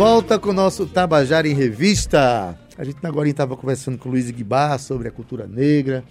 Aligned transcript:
volta 0.00 0.38
com 0.38 0.48
o 0.48 0.54
nosso 0.54 0.86
Tabajara 0.86 1.46
em 1.46 1.52
Revista. 1.52 2.58
A 2.78 2.84
gente 2.84 2.96
agora 3.02 3.28
estava 3.28 3.54
conversando 3.54 3.98
com 3.98 4.08
o 4.08 4.12
Luiz 4.12 4.30
Guibar 4.30 4.78
sobre 4.78 5.08
a 5.08 5.10
cultura 5.10 5.46
negra. 5.46 6.02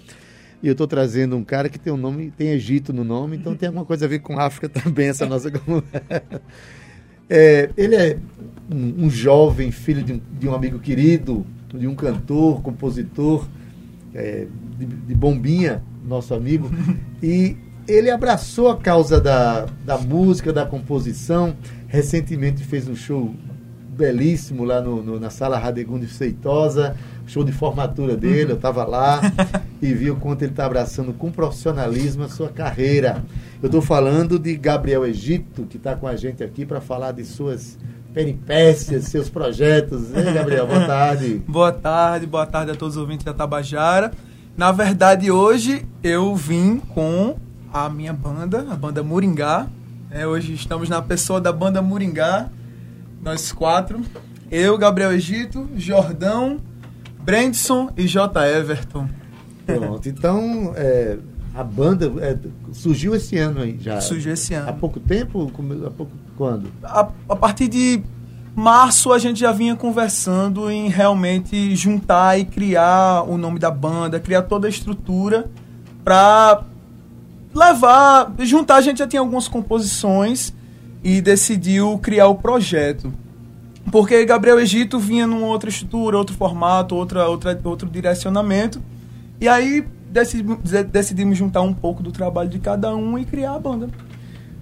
E 0.61 0.67
eu 0.67 0.73
estou 0.73 0.85
trazendo 0.85 1.35
um 1.35 1.43
cara 1.43 1.69
que 1.69 1.79
tem 1.79 1.91
um 1.91 1.97
nome, 1.97 2.29
tem 2.29 2.49
Egito 2.49 2.93
no 2.93 3.03
nome, 3.03 3.37
então 3.37 3.55
tem 3.55 3.65
alguma 3.65 3.83
coisa 3.83 4.05
a 4.05 4.07
ver 4.07 4.19
com 4.19 4.39
África 4.39 4.69
também, 4.79 5.07
essa 5.07 5.25
nossa 5.25 5.51
é, 7.27 7.71
Ele 7.75 7.95
é 7.95 8.19
um, 8.71 9.05
um 9.05 9.09
jovem 9.09 9.71
filho 9.71 10.03
de 10.03 10.13
um, 10.13 10.21
de 10.39 10.47
um, 10.47 10.53
amigo 10.53 10.77
querido, 10.77 11.43
de 11.73 11.87
um 11.87 11.95
cantor, 11.95 12.61
compositor, 12.61 13.47
é, 14.13 14.45
de, 14.77 14.85
de 14.85 15.15
Bombinha, 15.15 15.81
nosso 16.07 16.35
amigo, 16.35 16.69
e 17.23 17.57
ele 17.87 18.11
abraçou 18.11 18.69
a 18.69 18.77
causa 18.77 19.19
da, 19.19 19.65
da 19.83 19.97
música, 19.97 20.53
da 20.53 20.63
composição. 20.63 21.55
Recentemente 21.87 22.63
fez 22.63 22.87
um 22.87 22.95
show 22.95 23.33
belíssimo 23.99 24.63
lá 24.63 24.81
no, 24.81 25.03
no 25.03 25.19
na 25.19 25.29
sala 25.29 25.57
Radegundo 25.57 26.07
Feitosa, 26.07 26.95
show 27.27 27.43
de 27.43 27.51
formatura 27.51 28.15
dele. 28.15 28.53
Eu 28.53 28.55
estava 28.55 28.85
lá 28.85 29.19
e 29.81 29.93
vi 29.93 30.09
o 30.09 30.15
quanto 30.15 30.43
ele 30.43 30.51
está 30.51 30.65
abraçando 30.65 31.11
com 31.11 31.29
profissionalismo 31.29 32.23
a 32.23 32.29
sua 32.29 32.47
carreira. 32.47 33.23
Eu 33.61 33.67
estou 33.67 33.81
falando 33.81 34.39
de 34.39 34.55
Gabriel 34.55 35.05
Egito, 35.05 35.63
que 35.63 35.75
está 35.75 35.95
com 35.95 36.07
a 36.07 36.15
gente 36.15 36.41
aqui 36.41 36.65
para 36.65 36.79
falar 36.79 37.11
de 37.11 37.25
suas 37.25 37.77
peripécias, 38.13 39.05
seus 39.05 39.29
projetos. 39.29 40.15
Ei, 40.15 40.33
Gabriel, 40.33 40.65
boa 40.65 40.87
tarde. 40.87 41.43
boa 41.47 41.71
tarde, 41.73 42.25
boa 42.25 42.45
tarde 42.45 42.71
a 42.71 42.75
todos 42.75 42.95
os 42.95 43.01
ouvintes 43.01 43.25
da 43.25 43.33
Tabajara. 43.33 44.11
Na 44.55 44.71
verdade, 44.71 45.29
hoje 45.29 45.85
eu 46.01 46.35
vim 46.35 46.79
com 46.93 47.35
a 47.71 47.89
minha 47.89 48.13
banda, 48.13 48.65
a 48.71 48.75
banda 48.75 49.03
Muringá. 49.03 49.67
É, 50.09 50.25
hoje 50.25 50.53
estamos 50.53 50.89
na 50.89 51.01
pessoa 51.01 51.39
da 51.39 51.51
banda 51.51 51.81
Muringá, 51.81 52.49
nós 53.21 53.51
quatro. 53.51 54.01
Eu, 54.51 54.77
Gabriel 54.77 55.11
Egito, 55.11 55.69
Jordão, 55.75 56.59
Brandson 57.19 57.91
e 57.95 58.07
J. 58.07 58.47
Everton. 58.47 59.07
Pronto, 59.65 60.09
então 60.09 60.73
é, 60.75 61.17
a 61.53 61.63
banda 61.63 62.11
é, 62.21 62.37
surgiu 62.71 63.13
esse 63.13 63.37
ano 63.37 63.61
aí 63.61 63.77
já. 63.79 64.01
Surgiu 64.01 64.33
esse 64.33 64.53
ano. 64.53 64.69
Há 64.69 64.73
pouco 64.73 64.99
tempo? 64.99 65.51
Há 65.85 65.91
pouco, 65.91 66.11
quando? 66.35 66.71
A, 66.83 67.09
a 67.29 67.35
partir 67.35 67.67
de 67.67 68.01
março 68.55 69.13
a 69.13 69.19
gente 69.19 69.39
já 69.39 69.51
vinha 69.51 69.75
conversando 69.75 70.71
em 70.71 70.89
realmente 70.89 71.75
juntar 71.75 72.39
e 72.39 72.45
criar 72.45 73.23
o 73.23 73.37
nome 73.37 73.59
da 73.59 73.69
banda, 73.69 74.19
criar 74.19 74.43
toda 74.43 74.67
a 74.67 74.69
estrutura 74.69 75.49
para 76.03 76.63
levar, 77.53 78.33
juntar, 78.39 78.77
a 78.77 78.81
gente 78.81 78.99
já 78.99 79.07
tinha 79.07 79.19
algumas 79.19 79.47
composições 79.47 80.53
e 81.03 81.21
decidiu 81.21 81.97
criar 81.99 82.27
o 82.27 82.35
projeto. 82.35 83.13
Porque 83.91 84.23
Gabriel 84.25 84.59
Egito 84.59 84.99
vinha 84.99 85.25
numa 85.25 85.47
outra 85.47 85.69
estrutura, 85.69 86.17
outro 86.17 86.35
formato, 86.35 86.95
outra, 86.95 87.27
outra, 87.27 87.59
outro 87.63 87.89
direcionamento. 87.89 88.81
E 89.41 89.47
aí 89.47 89.85
decidimos, 90.09 90.59
decidimos 90.91 91.37
juntar 91.37 91.61
um 91.61 91.73
pouco 91.73 92.03
do 92.03 92.11
trabalho 92.11 92.49
de 92.49 92.59
cada 92.59 92.95
um 92.95 93.17
e 93.17 93.25
criar 93.25 93.55
a 93.55 93.59
banda. 93.59 93.89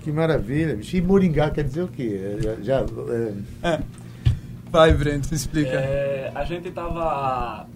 Que 0.04 0.12
maravilha. 0.12 0.80
E 0.82 1.02
Moringá 1.02 1.50
quer 1.50 1.64
dizer 1.64 1.84
o 1.84 1.88
quê? 1.88 2.38
Já, 2.42 2.56
já 2.62 2.86
é... 3.12 3.34
é. 3.74 3.80
Vai, 4.70 4.94
Brento, 4.94 5.34
explica. 5.34 5.72
É, 5.72 6.32
a 6.36 6.44
gente 6.44 6.72
tava 6.72 7.68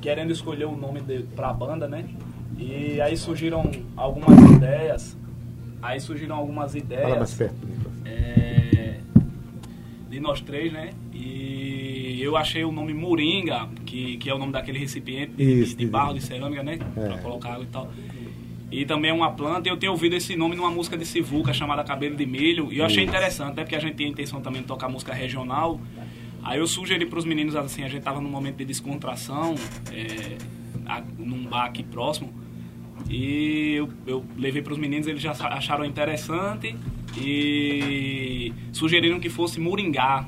querendo 0.00 0.32
escolher 0.32 0.64
o 0.64 0.70
um 0.70 0.76
nome 0.76 1.00
para 1.34 1.50
a 1.50 1.52
banda, 1.52 1.88
né? 1.88 2.04
E 2.58 3.00
aí 3.00 3.16
surgiram 3.16 3.70
algumas 3.96 4.38
ideias. 4.52 5.16
Aí 5.82 6.00
surgiram 6.00 6.36
algumas 6.36 6.74
ideias. 6.74 7.02
Fala 7.02 7.16
mais 7.16 7.34
perto. 7.34 7.56
É, 8.04 8.96
de 10.08 10.20
nós 10.20 10.40
três, 10.40 10.72
né? 10.72 10.90
E 11.12 12.18
eu 12.20 12.36
achei 12.36 12.64
o 12.64 12.72
nome 12.72 12.92
Moringa, 12.92 13.68
que, 13.86 14.16
que 14.18 14.28
é 14.28 14.34
o 14.34 14.38
nome 14.38 14.52
daquele 14.52 14.78
recipiente 14.78 15.32
de, 15.32 15.42
isso, 15.42 15.76
de, 15.76 15.84
de 15.84 15.90
barro, 15.90 16.14
de 16.14 16.20
cerâmica, 16.20 16.62
né? 16.62 16.78
É. 16.96 17.08
Pra 17.08 17.18
colocar 17.18 17.52
água 17.52 17.64
e 17.64 17.68
tal. 17.68 17.90
E 18.70 18.84
também 18.84 19.10
é 19.10 19.14
uma 19.14 19.32
planta. 19.32 19.68
Eu 19.68 19.76
tenho 19.76 19.92
ouvido 19.92 20.14
esse 20.14 20.36
nome 20.36 20.54
numa 20.54 20.70
música 20.70 20.96
de 20.96 21.04
Sivuca 21.04 21.52
chamada 21.52 21.82
Cabelo 21.82 22.14
de 22.14 22.24
Milho. 22.24 22.72
E 22.72 22.78
eu 22.78 22.84
achei 22.84 23.02
interessante, 23.02 23.52
até 23.52 23.62
porque 23.62 23.74
a 23.74 23.80
gente 23.80 23.96
tinha 23.96 24.08
a 24.08 24.12
intenção 24.12 24.40
também 24.40 24.62
de 24.62 24.68
tocar 24.68 24.88
música 24.88 25.12
regional. 25.12 25.80
Aí 26.42 26.58
eu 26.58 26.66
sugeri 26.66 27.04
para 27.04 27.18
os 27.18 27.24
meninos, 27.24 27.56
assim, 27.56 27.82
a 27.82 27.88
gente 27.88 28.02
tava 28.02 28.20
num 28.20 28.30
momento 28.30 28.56
de 28.56 28.64
descontração, 28.64 29.56
é, 29.92 30.36
num 31.18 31.44
bar 31.44 31.64
aqui 31.66 31.82
próximo. 31.82 32.32
E 33.10 33.74
eu, 33.74 33.88
eu 34.06 34.24
levei 34.38 34.62
para 34.62 34.72
os 34.72 34.78
meninos, 34.78 35.08
eles 35.08 35.20
já 35.20 35.32
acharam 35.32 35.84
interessante 35.84 36.76
e 37.20 38.52
sugeriram 38.72 39.18
que 39.18 39.28
fosse 39.28 39.58
moringá, 39.58 40.24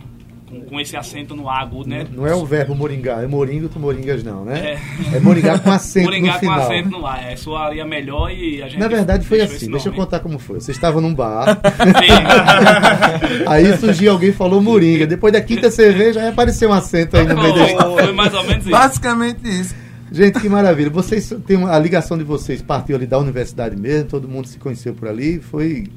com, 0.50 0.60
com 0.62 0.80
esse 0.80 0.96
acento 0.96 1.36
no 1.36 1.48
agudo, 1.48 1.88
né? 1.88 2.04
Não, 2.10 2.26
é 2.26 2.34
o 2.34 2.44
verbo 2.44 2.74
moringá, 2.74 3.22
é 3.22 3.26
moringo 3.28 3.68
tu 3.68 3.78
moringas 3.78 4.24
não, 4.24 4.44
né? 4.44 4.78
É, 5.12 5.16
é 5.16 5.20
moringá 5.20 5.60
com 5.60 5.70
acento 5.70 6.06
moringá 6.06 6.32
no 6.34 6.38
final. 6.40 6.56
Moringá 6.56 6.72
com 6.72 6.74
acento 6.74 6.98
no 6.98 7.06
A, 7.06 7.20
é, 7.20 7.36
soaria 7.36 7.84
melhor 7.86 8.32
e 8.32 8.60
a 8.60 8.68
gente... 8.68 8.80
Na 8.80 8.88
verdade 8.88 9.24
foi 9.24 9.40
assim, 9.40 9.70
deixa 9.70 9.88
eu 9.88 9.92
contar 9.92 10.18
como 10.18 10.40
foi. 10.40 10.60
Você 10.60 10.72
estava 10.72 11.00
num 11.00 11.14
bar, 11.14 11.60
aí 13.46 13.78
surgiu 13.78 14.10
alguém 14.10 14.32
falou 14.32 14.60
moringa, 14.60 15.06
depois 15.06 15.32
da 15.32 15.40
quinta 15.40 15.70
cerveja 15.70 16.20
aí 16.20 16.28
apareceu 16.30 16.68
um 16.68 16.72
acento 16.72 17.16
aí 17.16 17.24
no 17.24 17.40
meio 17.40 17.54
oh, 17.78 17.96
Foi 17.96 18.12
mais 18.12 18.34
ou 18.34 18.42
menos 18.42 18.66
isso. 18.66 18.70
Basicamente 18.70 19.48
isso. 19.48 19.81
Gente, 20.12 20.38
que 20.38 20.48
maravilha. 20.48 20.90
Vocês 20.90 21.34
tem 21.46 21.56
uma, 21.56 21.74
a 21.74 21.78
ligação 21.78 22.18
de 22.18 22.24
vocês 22.24 22.60
partiu 22.62 22.94
ali 22.96 23.06
da 23.06 23.18
universidade 23.18 23.76
mesmo, 23.76 24.08
todo 24.08 24.28
mundo 24.28 24.46
se 24.46 24.58
conheceu 24.58 24.94
por 24.94 25.08
ali, 25.08 25.40
foi 25.40 25.88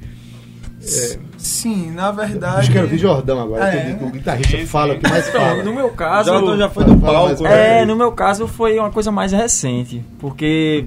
é, 0.86 1.18
Sim, 1.38 1.92
na 1.92 2.12
verdade. 2.12 2.72
Acho 2.72 2.90
que 2.90 2.98
Jordão 2.98 3.42
agora. 3.42 3.74
É. 3.74 3.98
O 4.02 4.10
guitarrista 4.10 4.58
fala 4.68 4.94
o 4.94 5.00
que 5.00 5.10
mais 5.10 5.28
então, 5.28 5.42
fala. 5.42 5.64
No 5.64 5.74
meu 5.74 5.90
caso. 5.90 6.30
Jordão 6.30 6.58
já 6.58 6.70
foi 6.70 6.84
do 6.84 6.98
palco. 6.98 7.44
Né? 7.44 7.82
É, 7.82 7.86
no 7.86 7.96
meu 7.96 8.12
caso 8.12 8.48
foi 8.48 8.78
uma 8.78 8.92
coisa 8.92 9.12
mais 9.12 9.32
recente. 9.32 10.04
Porque 10.20 10.86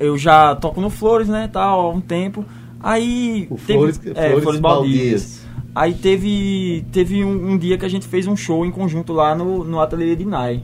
eu 0.00 0.18
já 0.18 0.54
toco 0.56 0.80
no 0.80 0.90
Flores, 0.90 1.28
né, 1.28 1.48
tal, 1.52 1.80
há 1.80 1.90
um 1.90 2.00
tempo. 2.00 2.44
Aí. 2.80 3.46
O 3.50 3.56
teve, 3.56 3.78
Flores, 3.78 4.00
é, 4.04 4.28
Flores, 4.28 4.42
Flores 4.42 4.60
Baldias. 4.60 5.46
Aí 5.74 5.92
teve, 5.94 6.86
teve 6.90 7.22
um, 7.22 7.52
um, 7.52 7.58
dia 7.58 7.76
que 7.76 7.84
a 7.84 7.88
gente 7.88 8.08
fez 8.08 8.26
um 8.26 8.34
show 8.34 8.64
em 8.64 8.70
conjunto 8.70 9.12
lá 9.12 9.34
no, 9.34 9.62
no 9.62 9.80
ateliê 9.80 10.16
de 10.16 10.24
Nai. 10.24 10.62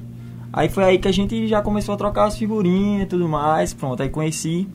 Aí 0.52 0.68
foi 0.68 0.84
aí 0.84 0.98
que 0.98 1.08
a 1.08 1.12
gente 1.12 1.48
já 1.48 1.62
começou 1.62 1.94
a 1.94 1.96
trocar 1.96 2.26
as 2.26 2.36
figurinhas 2.36 3.04
e 3.04 3.06
tudo 3.06 3.26
mais. 3.26 3.72
Pronto, 3.72 4.02
aí 4.02 4.10
conheci 4.10 4.68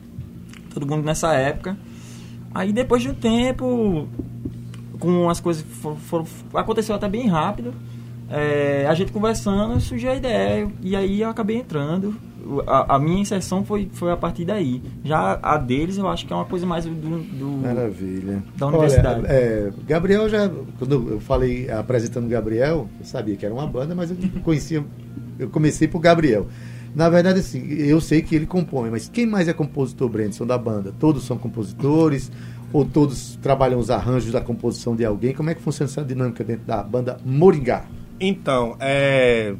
todo 0.74 0.86
mundo 0.86 1.04
nessa 1.04 1.34
época. 1.34 1.76
Aí 2.52 2.72
depois 2.72 3.02
de 3.02 3.10
um 3.10 3.14
tempo, 3.14 4.08
com 4.98 5.30
as 5.30 5.38
coisas 5.38 5.64
foram, 6.06 6.26
aconteceu 6.54 6.94
até 6.94 7.08
bem 7.08 7.28
rápido. 7.28 7.72
É, 8.30 8.86
a 8.88 8.94
gente 8.94 9.12
conversando, 9.12 9.80
surgiu 9.80 10.10
a 10.10 10.16
ideia 10.16 10.68
e 10.82 10.94
aí 10.94 11.22
eu 11.22 11.30
acabei 11.30 11.56
entrando. 11.56 12.14
A, 12.66 12.96
a, 12.96 12.98
minha 12.98 13.20
inserção 13.20 13.64
foi, 13.64 13.88
foi 13.92 14.10
a 14.10 14.16
partir 14.16 14.44
daí. 14.44 14.82
Já 15.04 15.38
a 15.42 15.56
deles 15.58 15.98
eu 15.98 16.08
acho 16.08 16.26
que 16.26 16.32
é 16.32 16.36
uma 16.36 16.44
coisa 16.44 16.66
mais 16.66 16.84
do, 16.84 16.90
do 16.92 17.46
Maravilha. 17.62 18.42
da 18.56 18.66
universidade. 18.66 19.20
Olha, 19.20 19.28
é, 19.28 19.72
Gabriel 19.86 20.28
já 20.28 20.50
quando 20.78 21.12
eu 21.12 21.20
falei 21.20 21.70
apresentando 21.70 22.28
Gabriel, 22.28 22.88
eu 22.98 23.04
sabia 23.04 23.36
que 23.36 23.44
era 23.44 23.54
uma 23.54 23.66
banda, 23.66 23.94
mas 23.94 24.10
eu 24.10 24.16
conhecia 24.42 24.84
eu 25.38 25.48
comecei 25.48 25.86
por 25.88 26.00
Gabriel. 26.00 26.46
Na 26.94 27.08
verdade, 27.08 27.40
assim, 27.40 27.64
eu 27.68 28.00
sei 28.00 28.22
que 28.22 28.34
ele 28.34 28.46
compõe, 28.46 28.90
mas 28.90 29.08
quem 29.08 29.26
mais 29.26 29.46
é 29.46 29.52
compositor, 29.52 30.08
Brandson, 30.08 30.46
da 30.46 30.58
banda? 30.58 30.92
Todos 30.98 31.24
são 31.24 31.36
compositores? 31.38 32.30
Ou 32.72 32.84
todos 32.84 33.38
trabalham 33.40 33.78
os 33.78 33.90
arranjos 33.90 34.32
da 34.32 34.40
composição 34.40 34.94
de 34.94 35.04
alguém? 35.04 35.32
Como 35.32 35.48
é 35.48 35.54
que 35.54 35.62
funciona 35.62 35.90
essa 35.90 36.04
dinâmica 36.04 36.44
dentro 36.44 36.66
da 36.66 36.82
banda 36.82 37.18
Moringá? 37.24 37.84
Então, 38.20 38.76
é... 38.80 39.54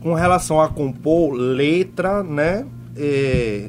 com 0.00 0.14
relação 0.14 0.60
a 0.60 0.68
compor 0.68 1.32
letra, 1.32 2.22
né? 2.22 2.66
É... 2.96 3.68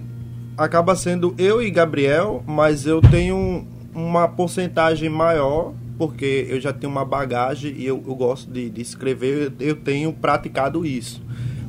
Acaba 0.57 0.95
sendo 0.95 1.33
eu 1.37 1.61
e 1.61 1.69
Gabriel, 1.69 2.43
mas 2.47 2.85
eu 2.85 3.01
tenho 3.01 3.67
uma 3.93 4.27
porcentagem 4.27 5.09
maior 5.09 5.73
porque 5.97 6.47
eu 6.49 6.59
já 6.59 6.73
tenho 6.73 6.91
uma 6.91 7.05
bagagem 7.05 7.73
e 7.77 7.85
eu, 7.85 8.03
eu 8.05 8.15
gosto 8.15 8.51
de, 8.51 8.69
de, 8.69 8.81
escrever, 8.81 9.53
eu 9.59 9.75
tenho 9.75 10.11
praticado 10.13 10.85
isso. 10.85 11.21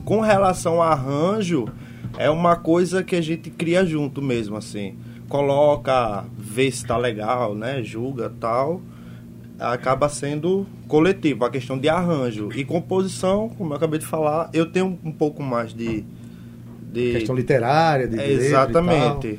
Com 0.04 0.20
relação 0.20 0.82
a 0.82 0.88
arranjo, 0.88 1.66
é 2.18 2.30
uma 2.30 2.56
coisa 2.56 3.02
que 3.02 3.16
a 3.16 3.20
gente 3.20 3.50
cria 3.50 3.84
junto 3.84 4.22
mesmo, 4.22 4.56
assim. 4.56 4.96
Coloca, 5.28 6.24
vê 6.36 6.70
se 6.70 6.86
tá 6.86 6.96
legal, 6.96 7.54
né? 7.54 7.82
Julga 7.82 8.32
tal. 8.40 8.82
Acaba 9.58 10.08
sendo 10.08 10.66
coletivo, 10.88 11.44
a 11.44 11.50
questão 11.50 11.78
de 11.78 11.88
arranjo. 11.88 12.50
E 12.54 12.64
composição, 12.64 13.48
como 13.48 13.72
eu 13.72 13.76
acabei 13.76 13.98
de 13.98 14.06
falar, 14.06 14.50
eu 14.52 14.66
tenho 14.66 14.98
um 15.04 15.12
pouco 15.12 15.42
mais 15.42 15.72
de, 15.72 16.04
de 16.92 17.12
questão 17.12 17.34
literária, 17.34 18.06
de 18.06 18.18
é, 18.18 18.30
exatamente. 18.30 19.38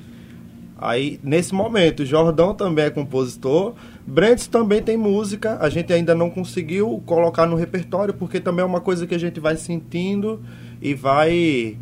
Aí, 0.78 1.20
nesse 1.24 1.54
momento, 1.54 2.06
Jordão 2.06 2.54
também 2.54 2.86
é 2.86 2.90
compositor, 2.90 3.74
Brents 4.06 4.46
também 4.48 4.82
tem 4.82 4.98
música, 4.98 5.58
a 5.62 5.70
gente 5.70 5.94
ainda 5.94 6.14
não 6.14 6.30
conseguiu 6.30 7.02
colocar 7.06 7.46
no 7.46 7.56
repertório, 7.56 8.14
porque 8.14 8.42
também 8.42 8.62
é 8.62 8.66
uma 8.66 8.82
coisa 8.82 9.08
que 9.08 9.16
a 9.16 9.18
gente 9.18 9.40
vai 9.40 9.56
sentindo 9.56 10.42
e 10.82 10.94
vai 10.94 11.78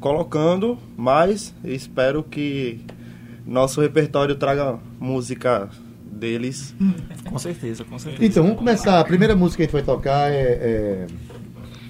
colocando, 0.00 0.76
mas 0.96 1.54
espero 1.64 2.24
que 2.24 2.80
nosso 3.46 3.80
repertório 3.80 4.34
traga 4.34 4.78
música 4.98 5.68
deles. 6.04 6.74
Com 7.24 7.38
certeza, 7.38 7.84
com 7.84 7.98
certeza. 7.98 8.24
Então, 8.24 8.42
vamos 8.42 8.58
começar. 8.58 9.00
A 9.00 9.04
primeira 9.04 9.34
música 9.34 9.58
que 9.58 9.62
a 9.62 9.66
gente 9.66 9.72
vai 9.72 9.82
tocar 9.82 10.30
é. 10.30 10.36
é... 10.36 11.06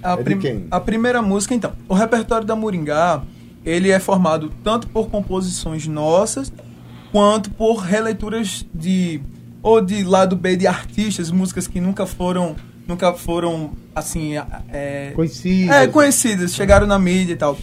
A, 0.02 0.14
é 0.14 0.16
prim 0.16 0.66
a 0.70 0.81
primeira 0.81 1.22
música, 1.22 1.54
então. 1.54 1.72
O 1.88 1.94
repertório 1.94 2.46
da 2.46 2.56
Moringá, 2.56 3.22
ele 3.64 3.91
é 3.91 3.99
formado 3.99 4.53
tanto 4.62 4.88
por 4.88 5.09
composições 5.09 5.87
nossas, 5.87 6.53
quanto 7.11 7.50
por 7.50 7.76
releituras 7.76 8.67
de. 8.75 9.20
ou 9.62 9.81
de 9.81 10.03
lado 10.03 10.35
B 10.35 10.56
de 10.56 10.67
artistas, 10.67 11.31
músicas 11.31 11.67
que 11.67 11.81
nunca 11.81 12.06
foram. 12.06 12.56
Nunca 12.87 13.12
foram, 13.12 13.73
assim. 13.94 14.32
É, 14.69 15.12
conhecidas. 15.14 15.76
É, 15.76 15.87
conhecidas, 15.87 16.55
chegaram 16.55 16.87
na 16.87 16.99
mídia 16.99 17.35
e 17.35 17.37
tal. 17.37 17.56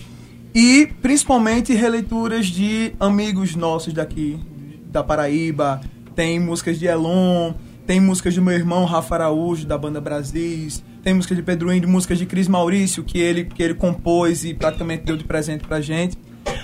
E 0.56 0.88
principalmente 1.02 1.74
releituras 1.74 2.48
de 2.48 2.94
amigos 3.00 3.56
nossos 3.56 3.94
daqui, 3.94 4.40
da 4.86 5.04
Paraíba. 5.04 5.82
Tem 6.16 6.40
músicas 6.40 6.80
de 6.80 6.86
Elon, 6.88 7.54
tem 7.86 8.00
músicas 8.00 8.36
do 8.36 8.42
meu 8.42 8.54
irmão 8.54 8.86
Rafa 8.86 9.16
Araújo, 9.16 9.66
da 9.66 9.78
banda 9.78 10.00
Brasis. 10.02 10.84
Tem 11.04 11.14
músicas 11.14 11.38
de 11.38 11.44
Pedro 11.44 11.74
Índio, 11.74 11.90
músicas 11.90 12.18
de 12.18 12.26
Cris 12.26 12.48
Maurício, 12.48 13.04
que 13.04 13.18
ele, 13.18 13.46
que 13.46 13.64
ele 13.64 13.74
compôs 13.74 14.44
e 14.44 14.54
praticamente 14.54 15.04
deu 15.04 15.16
de 15.16 15.24
presente 15.24 15.66
pra 15.66 15.80
gente. 15.80 16.18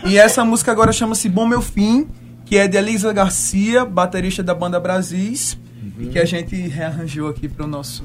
E 0.06 0.18
essa 0.18 0.44
música 0.44 0.72
agora 0.72 0.92
chama-se 0.92 1.30
Bom 1.30 1.48
Meu 1.48 1.62
Fim, 1.62 2.08
que 2.46 2.58
é 2.58 2.68
de 2.68 2.78
Elisa 2.78 3.12
Garcia, 3.14 3.86
baterista 3.86 4.44
da 4.44 4.54
banda 4.54 4.80
Brasis, 4.80 5.58
uhum. 5.82 6.06
e 6.06 6.08
que 6.08 6.20
a 6.20 6.26
gente 6.26 6.56
rearranjou 6.56 7.30
aqui 7.30 7.48
pro 7.48 7.66
nosso, 7.66 8.04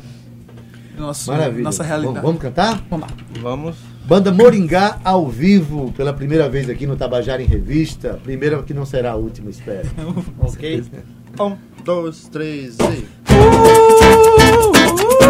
nosso 0.96 1.30
Maravilha. 1.30 1.64
nossa 1.64 1.82
realidade. 1.82 2.14
Vamos, 2.14 2.28
vamos 2.28 2.42
cantar? 2.42 2.84
Vamos 2.88 3.08
lá. 3.08 3.16
Vamos. 3.40 3.76
Banda 4.06 4.32
Moringá 4.32 4.98
ao 5.04 5.28
vivo, 5.28 5.92
pela 5.92 6.12
primeira 6.12 6.48
vez 6.48 6.68
aqui 6.70 6.86
no 6.86 6.96
Tabajara 6.96 7.42
em 7.42 7.46
Revista. 7.46 8.18
Primeira 8.22 8.62
que 8.62 8.72
não 8.72 8.86
será 8.86 9.12
a 9.12 9.16
última, 9.16 9.50
espero. 9.50 9.88
ok? 10.40 10.82
Um, 11.38 11.56
dois, 11.84 12.28
três 12.28 12.76
e. 12.78 13.06
Quem 15.18 15.29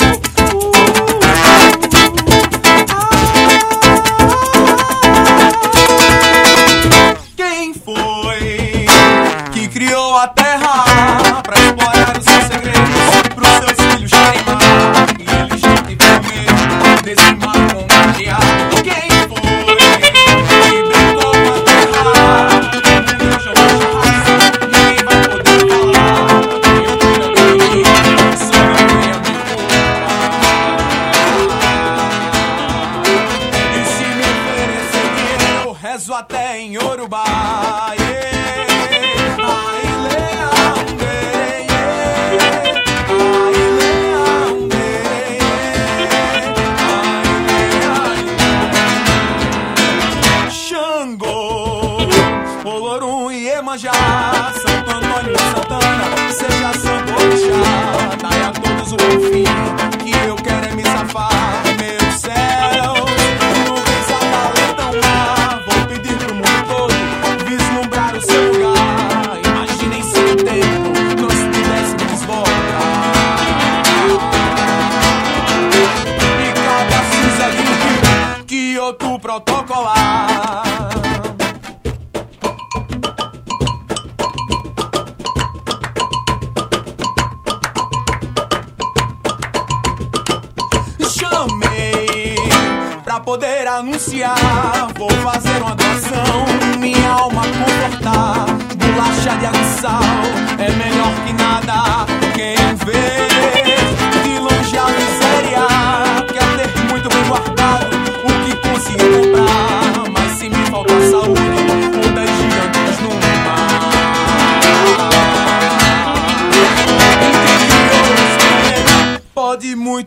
money. 54.85 55.40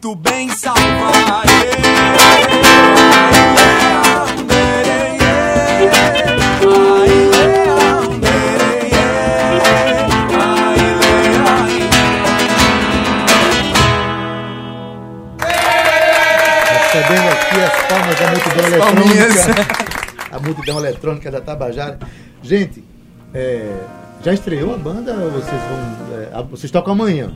Muito 0.05 0.15
bem 0.17 0.51
salvar. 0.51 1.45
Recebendo 16.69 17.29
aqui 17.33 17.61
as 17.63 17.83
palmas 17.89 18.21
da 18.21 18.31
multidão 18.31 18.67
eletrônica. 18.67 19.85
A 20.31 20.39
multidão 20.39 20.79
eletrônica 20.79 21.31
da 21.31 21.41
Tabajara. 21.41 21.99
Gente, 22.43 22.85
é, 23.33 23.75
já 24.23 24.35
estreou 24.35 24.75
a 24.75 24.77
banda 24.77 25.15
ou 25.15 25.31
vocês 25.31 25.63
vão. 25.63 26.41
é, 26.41 26.43
vocês 26.51 26.71
tocam 26.71 26.93
amanhã? 26.93 27.33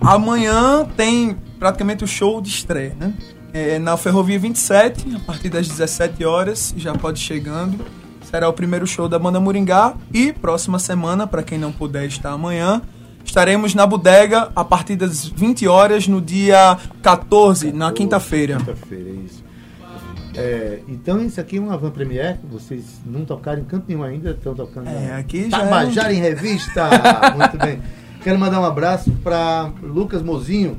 Amanhã 0.00 0.86
tem 0.96 1.36
praticamente 1.60 2.02
o 2.02 2.06
show 2.06 2.40
de 2.40 2.48
estreia, 2.48 2.96
né? 2.98 3.12
É, 3.52 3.78
na 3.78 3.96
Ferrovia 3.96 4.38
27, 4.38 5.16
a 5.16 5.20
partir 5.20 5.50
das 5.50 5.68
17 5.68 6.24
horas, 6.24 6.72
já 6.76 6.94
pode 6.94 7.20
chegando. 7.20 7.84
Será 8.22 8.48
o 8.48 8.52
primeiro 8.52 8.86
show 8.86 9.08
da 9.08 9.18
banda 9.18 9.38
Moringá. 9.38 9.94
E 10.14 10.32
próxima 10.32 10.78
semana, 10.78 11.26
para 11.26 11.42
quem 11.42 11.58
não 11.58 11.70
puder 11.70 12.06
estar 12.06 12.30
amanhã, 12.30 12.80
estaremos 13.24 13.74
na 13.74 13.86
bodega 13.86 14.50
a 14.56 14.64
partir 14.64 14.96
das 14.96 15.26
20 15.26 15.68
horas 15.68 16.08
no 16.08 16.20
dia 16.20 16.78
14, 17.02 17.72
na 17.72 17.92
quinta-feira. 17.92 18.56
Quinta-feira, 18.56 19.10
é 19.10 19.12
isso. 19.12 19.44
É, 20.36 20.78
então, 20.88 21.20
isso 21.20 21.40
aqui 21.40 21.58
é 21.58 21.60
uma 21.60 21.76
van 21.76 21.90
premiere. 21.90 22.38
Vocês 22.50 23.00
não 23.04 23.24
tocaram 23.24 23.60
em 23.60 23.64
canto 23.64 23.84
nenhum 23.88 24.04
ainda, 24.04 24.30
estão 24.30 24.54
tocando. 24.54 24.88
É, 24.88 25.12
aqui 25.16 25.50
já 25.50 25.58
é 25.58 25.60
Tabajara 25.60 26.12
em 26.12 26.20
Revista! 26.20 26.88
Muito 27.36 27.58
bem. 27.58 27.82
Quero 28.22 28.38
mandar 28.38 28.60
um 28.60 28.64
abraço 28.64 29.10
para 29.24 29.72
Lucas 29.82 30.22
Mozinho. 30.22 30.78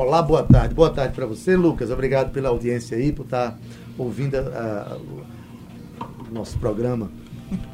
Olá, 0.00 0.22
boa 0.22 0.44
tarde. 0.44 0.74
Boa 0.76 0.90
tarde 0.90 1.12
para 1.12 1.26
você, 1.26 1.56
Lucas. 1.56 1.90
Obrigado 1.90 2.30
pela 2.30 2.50
audiência 2.50 2.96
aí, 2.96 3.10
por 3.10 3.24
estar 3.24 3.58
ouvindo 3.98 4.36
a- 4.36 4.92
a- 4.92 4.96
o 4.96 6.32
nosso 6.32 6.56
programa. 6.60 7.10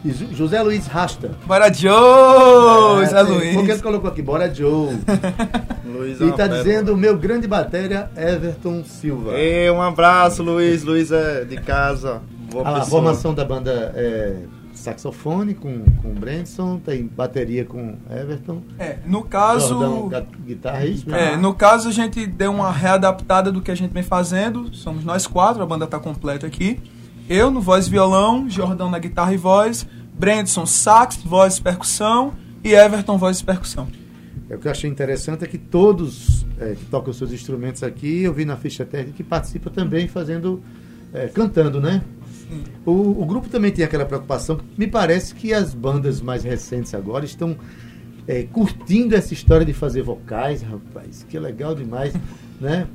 E 0.02 0.10
José 0.34 0.62
Luiz 0.62 0.86
Rasta. 0.86 1.32
Bora, 1.44 1.70
Joe! 1.70 3.04
É, 3.04 3.08
tem- 3.08 3.22
Luiz. 3.24 3.54
Porque 3.56 3.72
ele 3.72 3.82
colocou 3.82 4.08
aqui, 4.08 4.22
bora 4.22 4.52
Joe. 4.54 4.96
Luiz 5.84 6.18
e 6.18 6.24
está 6.24 6.46
dizendo, 6.46 6.96
meu 6.96 7.18
grande 7.18 7.46
batéria, 7.46 8.08
Everton 8.16 8.82
Silva. 8.84 9.32
Ei, 9.34 9.70
um 9.70 9.82
abraço, 9.82 10.42
Luiz. 10.42 10.82
Luiz 10.82 11.12
é 11.12 11.44
de 11.44 11.58
casa. 11.58 12.22
Boa 12.50 12.66
A 12.66 12.72
pessoa. 12.80 12.86
formação 13.02 13.34
da 13.34 13.44
banda 13.44 13.92
é 13.94 14.36
saxofone 14.84 15.54
com, 15.54 15.84
com 16.02 16.10
o 16.10 16.14
Brandson, 16.14 16.78
tem 16.78 17.06
bateria 17.06 17.64
com 17.64 17.96
Everton. 18.10 18.62
É, 18.78 18.98
no 19.06 19.22
caso. 19.22 19.80
Jordão, 19.80 20.26
guitarra, 20.46 20.84
é 20.84 20.86
isso 20.86 21.14
É, 21.14 21.36
no 21.36 21.54
caso 21.54 21.88
a 21.88 21.92
gente 21.92 22.26
deu 22.26 22.52
uma 22.52 22.70
readaptada 22.70 23.50
do 23.50 23.60
que 23.60 23.70
a 23.70 23.74
gente 23.74 23.92
vem 23.92 24.02
fazendo. 24.02 24.74
Somos 24.74 25.04
nós 25.04 25.26
quatro, 25.26 25.62
a 25.62 25.66
banda 25.66 25.86
está 25.86 25.98
completa 25.98 26.46
aqui. 26.46 26.80
Eu 27.28 27.50
no 27.50 27.60
voz 27.60 27.86
e 27.86 27.90
violão, 27.90 28.48
Jordão 28.48 28.90
na 28.90 28.98
guitarra 28.98 29.32
e 29.32 29.38
voz, 29.38 29.86
Brandson 30.18 30.66
sax, 30.66 31.16
voz 31.24 31.56
e 31.56 31.62
percussão 31.62 32.34
e 32.62 32.74
Everton 32.74 33.16
voz 33.16 33.40
e 33.40 33.44
percussão. 33.44 33.88
É, 34.50 34.56
o 34.56 34.58
que 34.58 34.68
eu 34.68 34.72
achei 34.72 34.90
interessante 34.90 35.42
é 35.42 35.46
que 35.46 35.56
todos 35.56 36.44
é, 36.60 36.74
que 36.74 36.84
tocam 36.86 37.10
os 37.10 37.16
seus 37.16 37.32
instrumentos 37.32 37.82
aqui, 37.82 38.22
eu 38.22 38.32
vi 38.32 38.44
na 38.44 38.56
ficha 38.56 38.84
técnica 38.84 39.16
que 39.16 39.24
participa 39.24 39.70
também 39.70 40.06
fazendo, 40.06 40.62
é, 41.12 41.28
cantando, 41.28 41.80
né? 41.80 42.02
O, 42.84 43.22
o, 43.22 43.26
grupo 43.26 43.48
também 43.48 43.72
tem 43.72 43.84
aquela 43.84 44.04
preocupação. 44.04 44.58
Me 44.76 44.86
parece 44.86 45.34
que 45.34 45.52
as 45.52 45.74
bandas 45.74 46.20
mais 46.20 46.44
recentes 46.44 46.94
agora 46.94 47.24
estão 47.24 47.56
é, 48.26 48.42
curtindo 48.44 49.14
essa 49.14 49.32
história 49.32 49.64
de 49.64 49.72
fazer 49.72 50.02
vocais, 50.02 50.62
rapaz. 50.62 51.24
Que 51.28 51.38
legal 51.38 51.74
demais, 51.74 52.14
né? 52.60 52.86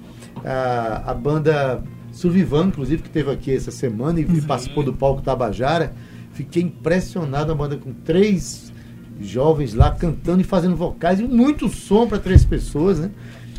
A, 0.45 1.11
a 1.11 1.13
banda 1.13 1.83
Survivan, 2.11 2.67
inclusive, 2.67 3.01
que 3.01 3.09
teve 3.09 3.31
aqui 3.31 3.55
essa 3.55 3.71
semana 3.71 4.19
e 4.19 4.25
uhum. 4.25 4.41
participou 4.41 4.83
do 4.83 4.93
palco 4.93 5.21
Tabajara. 5.21 5.93
Fiquei 6.33 6.63
impressionado, 6.63 7.51
a 7.51 7.55
banda 7.55 7.75
com 7.77 7.91
três 7.91 8.71
jovens 9.19 9.73
lá 9.73 9.91
cantando 9.91 10.41
e 10.41 10.43
fazendo 10.43 10.75
vocais 10.75 11.19
e 11.19 11.23
muito 11.23 11.67
som 11.67 12.07
para 12.07 12.19
três 12.19 12.45
pessoas, 12.45 12.99
né? 12.99 13.11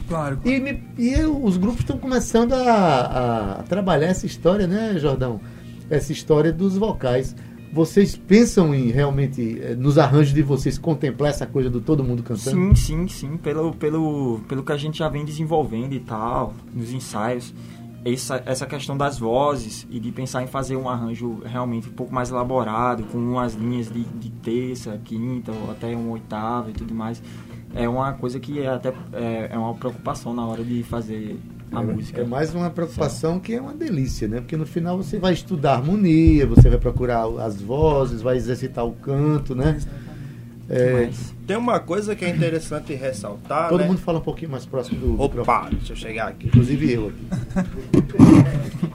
Claro. 0.08 0.40
E, 0.44 0.58
me, 0.58 0.82
e 0.98 1.14
os 1.22 1.56
grupos 1.56 1.80
estão 1.80 1.96
começando 1.96 2.52
a, 2.52 3.58
a, 3.58 3.62
trabalhar 3.64 4.08
essa 4.08 4.26
história, 4.26 4.66
né, 4.66 4.98
Jordão? 4.98 5.40
Essa 5.90 6.12
história 6.12 6.52
dos 6.52 6.78
vocais. 6.78 7.34
Vocês 7.72 8.16
pensam 8.16 8.74
em 8.74 8.90
realmente, 8.90 9.60
eh, 9.60 9.76
nos 9.76 9.96
arranjos 9.96 10.34
de 10.34 10.42
vocês, 10.42 10.76
contemplar 10.76 11.30
essa 11.30 11.46
coisa 11.46 11.70
do 11.70 11.80
todo 11.80 12.02
mundo 12.02 12.22
cantando? 12.22 12.50
Sim, 12.50 12.74
sim, 12.74 13.08
sim. 13.08 13.36
Pelo, 13.36 13.72
pelo, 13.74 14.40
pelo 14.48 14.64
que 14.64 14.72
a 14.72 14.76
gente 14.76 14.98
já 14.98 15.08
vem 15.08 15.24
desenvolvendo 15.24 15.92
e 15.92 16.00
tal, 16.00 16.52
nos 16.74 16.92
ensaios 16.92 17.54
essa, 18.04 18.42
essa 18.46 18.66
questão 18.66 18.96
das 18.96 19.18
vozes 19.18 19.86
e 19.90 20.00
de 20.00 20.10
pensar 20.10 20.42
em 20.42 20.46
fazer 20.46 20.76
um 20.76 20.88
arranjo 20.88 21.40
realmente 21.44 21.88
um 21.88 21.92
pouco 21.92 22.14
mais 22.14 22.30
elaborado, 22.30 23.04
com 23.04 23.18
umas 23.18 23.54
linhas 23.54 23.90
de, 23.90 24.02
de 24.02 24.30
terça, 24.30 24.98
quinta 25.04 25.52
ou 25.52 25.70
até 25.70 25.94
uma 25.94 26.12
oitava 26.12 26.70
e 26.70 26.72
tudo 26.72 26.94
mais, 26.94 27.22
é 27.74 27.88
uma 27.88 28.12
coisa 28.14 28.40
que 28.40 28.60
é 28.60 28.68
até 28.68 28.92
é, 29.12 29.50
é 29.52 29.58
uma 29.58 29.74
preocupação 29.74 30.34
na 30.34 30.46
hora 30.46 30.64
de 30.64 30.82
fazer 30.82 31.38
a 31.72 31.80
é, 31.80 31.84
música. 31.84 32.20
É 32.20 32.24
mais 32.24 32.54
uma 32.54 32.70
preocupação 32.70 33.38
que 33.38 33.54
é 33.54 33.60
uma 33.60 33.74
delícia, 33.74 34.26
né? 34.26 34.40
Porque 34.40 34.56
no 34.56 34.66
final 34.66 34.96
você 34.96 35.18
vai 35.18 35.32
estudar 35.32 35.74
harmonia, 35.74 36.46
você 36.46 36.68
vai 36.68 36.78
procurar 36.78 37.24
as 37.40 37.60
vozes, 37.60 38.22
vai 38.22 38.36
exercitar 38.36 38.84
o 38.86 38.92
canto, 38.92 39.54
né? 39.54 39.78
É, 40.72 41.10
tem 41.48 41.56
uma 41.56 41.80
coisa 41.80 42.14
que 42.14 42.24
é 42.24 42.28
interessante 42.28 42.94
ressaltar. 42.94 43.68
Todo 43.68 43.80
né? 43.80 43.88
mundo 43.88 43.98
fala 43.98 44.18
um 44.18 44.22
pouquinho 44.22 44.52
mais 44.52 44.64
próximo 44.64 45.00
do. 45.00 45.20
Opa, 45.20 45.68
deixa 45.72 45.92
eu 45.92 45.96
chegar 45.96 46.28
aqui. 46.28 46.46
Inclusive 46.46 46.92
eu 46.92 47.08
aqui. 47.08 48.02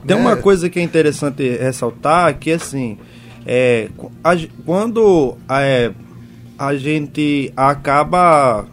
tem 0.06 0.16
uma 0.16 0.32
é. 0.32 0.36
coisa 0.36 0.70
que 0.70 0.80
é 0.80 0.82
interessante 0.82 1.46
ressaltar 1.58 2.38
que 2.38 2.50
assim. 2.52 2.96
É, 3.48 3.90
a, 4.24 4.30
quando 4.64 5.36
é, 5.50 5.92
a 6.58 6.74
gente 6.74 7.52
acaba, 7.54 8.66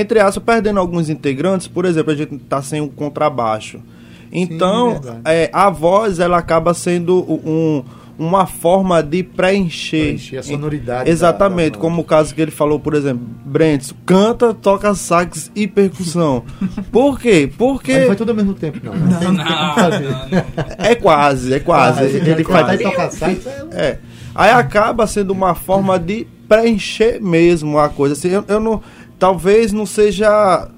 entre 0.00 0.20
aspas, 0.20 0.42
perdendo 0.44 0.78
alguns 0.78 1.08
integrantes, 1.08 1.66
por 1.66 1.84
exemplo, 1.84 2.12
a 2.12 2.16
gente 2.16 2.34
está 2.34 2.62
sem 2.62 2.80
um 2.80 2.88
contrabaixo. 2.88 3.80
Então, 4.30 5.00
Sim, 5.02 5.20
é, 5.24 5.48
a 5.52 5.70
voz 5.70 6.20
ela 6.20 6.36
acaba 6.36 6.74
sendo 6.74 7.22
um, 7.22 7.82
uma 8.18 8.46
forma 8.46 9.02
de 9.02 9.22
preencher. 9.22 10.06
Preencher 10.06 10.36
a 10.38 10.42
sonoridade. 10.42 11.10
Exatamente, 11.10 11.72
da, 11.72 11.76
da 11.76 11.80
como 11.80 12.02
o 12.02 12.04
caso 12.04 12.34
que 12.34 12.40
ele 12.40 12.50
falou, 12.50 12.78
por 12.78 12.94
exemplo, 12.94 13.26
Brents, 13.44 13.94
canta, 14.04 14.52
toca 14.54 14.94
sax 14.94 15.50
e 15.54 15.66
percussão. 15.66 16.44
por 16.90 17.20
quê? 17.20 17.50
Porque. 17.56 17.92
Mas 17.92 18.00
não 18.00 18.06
foi 18.08 18.16
tudo 18.16 18.30
ao 18.30 18.36
mesmo 18.36 18.54
tempo, 18.54 18.80
não. 18.82 18.94
Né? 18.94 19.18
Não, 19.22 19.32
não, 19.32 19.44
não, 19.44 20.44
É 20.78 20.94
quase, 20.94 21.54
é 21.54 21.60
quase. 21.60 22.00
Ah, 22.00 22.04
ele 22.04 22.44
faz. 22.44 22.80
Toca 22.80 23.10
sax, 23.10 23.46
é... 23.46 23.66
é. 23.72 23.98
Aí 24.34 24.50
acaba 24.50 25.06
sendo 25.06 25.30
uma 25.30 25.54
forma 25.54 25.98
de 25.98 26.26
preencher 26.46 27.20
mesmo 27.20 27.78
a 27.78 27.88
coisa. 27.88 28.14
Assim, 28.14 28.28
eu, 28.28 28.44
eu 28.48 28.60
não. 28.60 28.82
Talvez 29.18 29.72
não 29.72 29.86
seja 29.86 30.68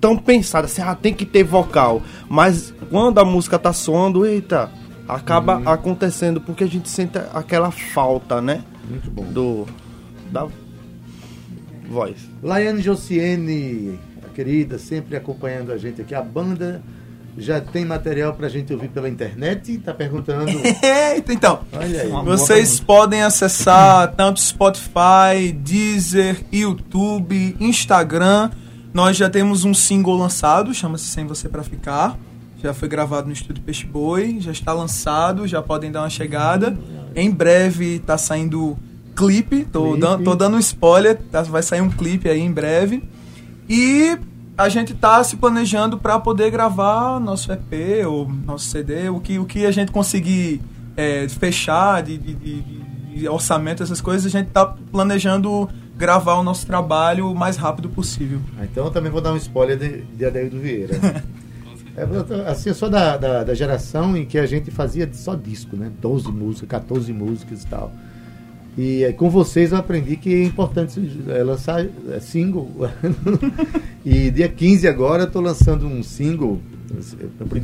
tão 0.00 0.16
pensada 0.16 0.66
assim, 0.66 0.80
ah, 0.82 0.94
tem 0.94 1.12
que 1.12 1.26
ter 1.26 1.42
vocal. 1.42 2.02
Mas 2.28 2.72
quando 2.88 3.18
a 3.18 3.24
música 3.24 3.58
tá 3.58 3.72
soando, 3.72 4.24
eita 4.24 4.70
acaba 5.08 5.58
uhum. 5.58 5.68
acontecendo 5.68 6.40
porque 6.40 6.64
a 6.64 6.66
gente 6.66 6.88
sente 6.88 7.18
aquela 7.34 7.70
falta, 7.70 8.40
né? 8.40 8.62
Muito 8.88 9.10
bom. 9.10 9.24
Do 9.24 9.66
da 10.30 10.46
voz. 11.88 12.16
Laiane 12.42 12.80
Josiene, 12.80 13.98
a 14.24 14.28
querida, 14.32 14.78
sempre 14.78 15.16
acompanhando 15.16 15.72
a 15.72 15.76
gente 15.76 16.00
aqui. 16.00 16.14
A 16.14 16.22
banda 16.22 16.80
já 17.38 17.60
tem 17.60 17.84
material 17.84 18.34
pra 18.34 18.48
gente 18.48 18.72
ouvir 18.72 18.88
pela 18.88 19.08
internet? 19.08 19.78
Tá 19.78 19.94
perguntando. 19.94 20.50
então, 21.28 21.60
Olha 21.72 22.02
aí, 22.02 22.10
vocês 22.24 22.80
podem 22.80 23.22
acessar 23.22 24.14
tanto 24.14 24.40
Spotify, 24.40 25.52
Deezer, 25.54 26.44
YouTube, 26.52 27.56
Instagram. 27.60 28.50
Nós 28.92 29.16
já 29.16 29.30
temos 29.30 29.64
um 29.64 29.72
single 29.72 30.16
lançado, 30.16 30.74
chama-se 30.74 31.04
Sem 31.04 31.26
Você 31.26 31.48
Pra 31.48 31.62
Ficar 31.62 32.18
já 32.62 32.74
foi 32.74 32.88
gravado 32.88 33.26
no 33.26 33.32
estúdio 33.32 33.62
Peixe 33.62 33.86
Boi, 33.86 34.36
já 34.38 34.52
está 34.52 34.72
lançado, 34.72 35.46
já 35.46 35.62
podem 35.62 35.90
dar 35.90 36.02
uma 36.02 36.10
chegada. 36.10 36.76
Em 37.14 37.30
breve 37.30 37.96
está 37.96 38.18
saindo 38.18 38.76
clipe, 39.16 39.64
tô, 39.64 39.92
clipe. 39.92 40.00
Dan, 40.00 40.22
tô 40.22 40.34
dando 40.34 40.56
um 40.56 40.60
spoiler, 40.60 41.18
tá, 41.30 41.42
vai 41.42 41.62
sair 41.62 41.80
um 41.80 41.90
clipe 41.90 42.28
aí 42.28 42.40
em 42.40 42.52
breve. 42.52 43.02
E 43.68 44.18
a 44.60 44.68
gente 44.68 44.92
está 44.92 45.24
se 45.24 45.36
planejando 45.36 45.96
para 45.96 46.18
poder 46.20 46.50
gravar 46.50 47.18
nosso 47.18 47.50
EP 47.50 48.06
ou 48.06 48.28
nosso 48.28 48.66
CD, 48.66 49.08
o 49.08 49.18
que, 49.18 49.38
o 49.38 49.46
que 49.46 49.64
a 49.64 49.70
gente 49.70 49.90
conseguir 49.90 50.60
é, 50.94 51.26
fechar 51.30 52.02
de, 52.02 52.18
de, 52.18 52.34
de, 52.34 52.62
de, 52.62 53.28
orçamento, 53.28 53.82
essas 53.82 54.02
coisas, 54.02 54.26
a 54.26 54.38
gente 54.38 54.48
está 54.48 54.66
planejando 54.66 55.66
gravar 55.96 56.34
o 56.34 56.42
nosso 56.42 56.66
trabalho 56.66 57.30
o 57.30 57.34
mais 57.34 57.56
rápido 57.56 57.88
possível. 57.88 58.38
Ah, 58.58 58.64
então 58.64 58.84
eu 58.84 58.90
também 58.90 59.10
vou 59.10 59.22
dar 59.22 59.32
um 59.32 59.36
spoiler 59.38 59.78
de, 59.78 60.02
de 60.02 60.24
Adeildo 60.26 60.58
Vieira. 60.58 60.94
É, 61.96 62.48
assim, 62.48 62.68
eu 62.68 62.74
sou 62.74 62.88
da, 62.88 63.16
da, 63.16 63.42
da, 63.42 63.52
geração 63.52 64.16
em 64.16 64.24
que 64.24 64.38
a 64.38 64.46
gente 64.46 64.70
fazia 64.70 65.10
só 65.12 65.34
disco, 65.34 65.76
né? 65.76 65.90
12 66.00 66.30
músicas, 66.30 66.68
14 66.68 67.12
músicas 67.12 67.64
e 67.64 67.66
tal. 67.66 67.92
E 68.78 69.04
é, 69.04 69.12
com 69.12 69.28
vocês 69.28 69.72
eu 69.72 69.78
aprendi 69.78 70.16
que 70.16 70.32
é 70.32 70.44
importante 70.44 71.00
é, 71.28 71.42
lançar 71.42 71.84
é, 71.84 72.20
single. 72.20 72.70
e 74.04 74.30
dia 74.30 74.48
15 74.48 74.86
agora 74.86 75.24
eu 75.24 75.26
estou 75.26 75.42
lançando 75.42 75.86
um 75.86 76.02
single, 76.02 76.60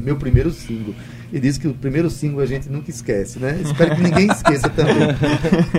meu 0.02 0.16
primeiro 0.16 0.50
single. 0.50 0.94
E 1.32 1.40
diz 1.40 1.58
que 1.58 1.68
o 1.68 1.74
primeiro 1.74 2.10
single 2.10 2.40
a 2.40 2.46
gente 2.46 2.68
nunca 2.68 2.90
esquece, 2.90 3.38
né? 3.38 3.60
Espero 3.64 3.96
que 3.96 4.02
ninguém 4.02 4.26
esqueça 4.30 4.68
também. 4.68 5.08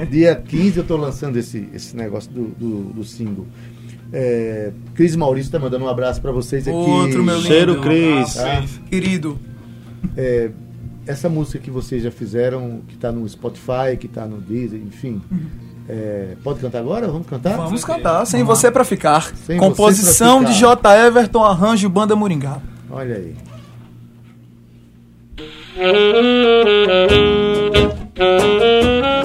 dia 0.10 0.36
15 0.36 0.78
eu 0.78 0.82
estou 0.82 0.98
lançando 0.98 1.38
esse, 1.38 1.68
esse 1.74 1.96
negócio 1.96 2.32
do, 2.32 2.48
do, 2.48 2.94
do 2.94 3.04
single. 3.04 3.46
É, 4.12 4.72
Cris 4.96 5.16
Maurício 5.16 5.50
está 5.50 5.60
mandando 5.60 5.84
um 5.84 5.90
abraço 5.90 6.22
para 6.22 6.32
vocês 6.32 6.68
aqui. 6.68 6.78
Outro 6.78 7.24
meu 7.24 7.36
lindo. 7.36 7.48
Cheiro, 7.48 7.82
Cris. 7.82 8.34
Tá? 8.34 8.64
Querido. 8.90 9.38
É, 10.16 10.52
essa 11.08 11.30
música 11.30 11.60
que 11.60 11.72
vocês 11.72 12.04
já 12.04 12.12
fizeram, 12.12 12.82
que 12.88 12.96
está 12.96 13.12
no 13.12 13.28
Spotify, 13.28 13.98
que 14.00 14.06
está 14.08 14.26
no 14.26 14.40
Deezer, 14.42 14.80
enfim. 14.80 15.22
É, 15.90 16.36
pode 16.44 16.60
cantar 16.60 16.80
agora? 16.80 17.08
Vamos 17.08 17.28
cantar? 17.28 17.56
Vamos 17.58 17.84
cantar. 17.84 18.26
Sem 18.26 18.44
Vamos 18.44 18.60
Você 18.60 18.70
para 18.70 18.84
Ficar. 18.84 19.34
Sem 19.36 19.58
Composição 19.58 20.40
pra 20.42 20.52
ficar. 20.52 20.54
de 20.54 20.60
J. 20.60 21.06
Everton, 21.08 21.44
arranjo 21.44 21.90
Banda 21.90 22.16
Moringá. 22.16 22.62
Olha 22.90 23.16
aí. 23.16 23.36
sinais 28.18 29.14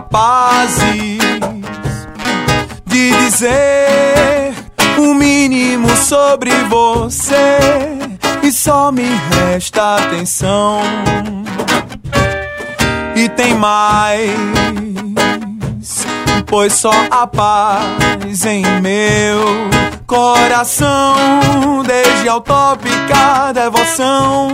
incapazes 0.00 1.18
de 2.86 3.10
dizer 3.10 4.54
o 4.98 5.14
mínimo 5.14 5.94
sobre 5.96 6.50
você 6.64 7.58
e 8.42 8.50
só 8.50 8.90
me 8.90 9.04
resta 9.30 9.96
atenção. 9.96 10.80
E 13.14 13.28
tem 13.28 13.54
mais, 13.54 14.30
pois 16.46 16.72
só 16.72 16.92
a 17.10 17.26
paz 17.26 18.46
em 18.46 18.64
meu 18.80 19.44
coração, 20.06 21.82
desde 21.86 22.28
a 22.28 22.36
utópica 22.36 23.52
devoção 23.52 24.48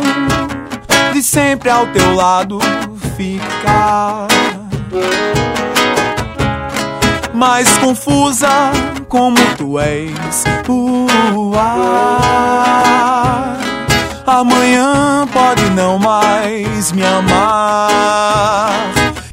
de 1.13 1.23
sempre 1.23 1.71
ao 1.71 1.87
teu 1.89 2.15
lado 2.15 2.59
ficar. 3.17 4.27
Mais 7.37 7.77
confusa 7.79 8.49
como 9.09 9.37
tu 9.59 9.79
és. 9.79 10.45
ar. 11.55 13.57
Amanhã 14.27 15.29
pode 15.33 15.71
não 15.71 15.97
mais 15.99 16.93
me 16.93 17.05
amar 17.05 18.73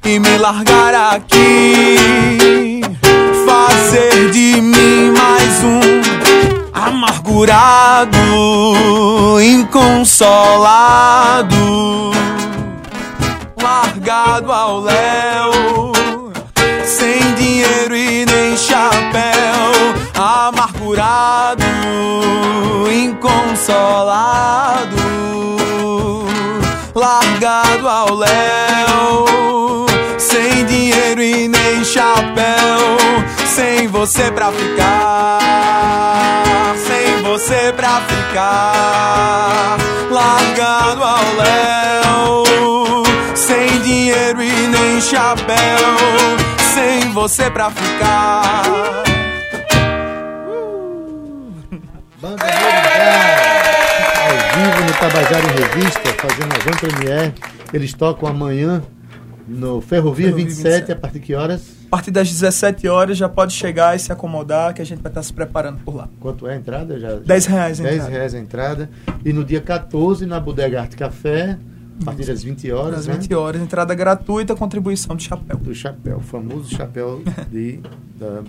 e 0.05 0.19
me 0.19 0.37
largar 0.37 0.93
aqui, 1.15 2.81
fazer 3.45 4.31
de 4.31 4.61
mim 4.61 5.13
mais 5.17 5.63
um 5.63 5.79
amargurado, 6.73 8.17
inconsolado, 9.41 12.11
largado 13.57 14.51
ao 14.51 14.81
léu 14.81 15.93
sem 16.85 17.33
dinheiro 17.35 17.92
chapéu, 18.83 19.71
amargurado, 20.21 21.63
inconsolado, 22.91 24.97
largado 26.93 27.87
ao 27.87 28.13
léu, 28.13 29.25
sem 30.17 30.65
dinheiro 30.65 31.21
e 31.21 31.47
nem 31.47 31.85
chapéu, 31.85 32.97
sem 33.45 33.87
você 33.87 34.29
pra 34.31 34.51
ficar, 34.51 35.39
sem 36.75 37.23
você 37.23 37.71
pra 37.73 38.01
ficar, 38.01 39.77
largado 40.11 41.03
ao 41.03 41.23
léu, 41.37 42.43
sem 43.33 43.79
dinheiro 43.79 44.43
e 44.43 44.67
nem 44.67 44.99
chapéu 44.99 46.43
sem 46.73 47.11
você 47.11 47.49
pra 47.51 47.69
ficar. 47.69 48.63
Banda 52.19 52.43
ao 54.23 54.31
vivo 54.57 54.83
no 54.85 54.93
Tabajara 54.93 55.45
em 55.45 55.55
Revista, 55.61 56.13
fazendo 56.19 56.53
a 56.55 56.59
Van 56.59 56.77
Premier. 56.77 57.33
Eles 57.73 57.93
tocam 57.93 58.27
amanhã 58.29 58.81
no 59.47 59.81
Ferrovia, 59.81 60.27
Ferrovia 60.27 60.45
27, 60.45 60.63
27, 60.63 60.91
a 60.91 60.95
partir 60.95 61.19
de 61.19 61.25
que 61.25 61.35
horas? 61.35 61.61
A 61.87 61.89
partir 61.95 62.11
das 62.11 62.29
17 62.29 62.87
horas 62.87 63.17
já 63.17 63.29
pode 63.29 63.53
chegar 63.53 63.95
e 63.95 63.99
se 63.99 64.11
acomodar, 64.11 64.73
que 64.73 64.81
a 64.81 64.85
gente 64.85 65.01
vai 65.01 65.11
estar 65.11 65.21
se 65.21 65.31
preparando 65.31 65.79
por 65.79 65.95
lá. 65.95 66.07
Quanto 66.19 66.47
é 66.47 66.53
a 66.53 66.55
entrada? 66.55 66.99
Já, 66.99 67.15
10 67.17 67.45
reais 67.45 67.79
a 67.79 67.83
10 67.83 67.95
entrada. 67.95 68.11
reais 68.11 68.33
a 68.33 68.39
entrada. 68.39 68.89
E 69.23 69.31
no 69.31 69.43
dia 69.43 69.61
14, 69.61 70.25
na 70.25 70.39
Bodega 70.39 70.81
Arte 70.81 70.95
Café, 70.95 71.57
a 72.01 72.05
partir 72.05 72.25
das 72.25 72.43
20 72.43 72.71
horas. 72.71 72.99
Às 72.99 73.07
20 73.07 73.29
né? 73.29 73.35
horas, 73.35 73.61
entrada 73.61 73.93
gratuita, 73.93 74.55
contribuição 74.55 75.15
do 75.15 75.21
chapéu. 75.21 75.57
Do 75.57 75.73
chapéu, 75.73 76.17
o 76.17 76.21
famoso 76.21 76.73
chapéu 76.73 77.21
de. 77.51 77.79
Da, 78.17 78.43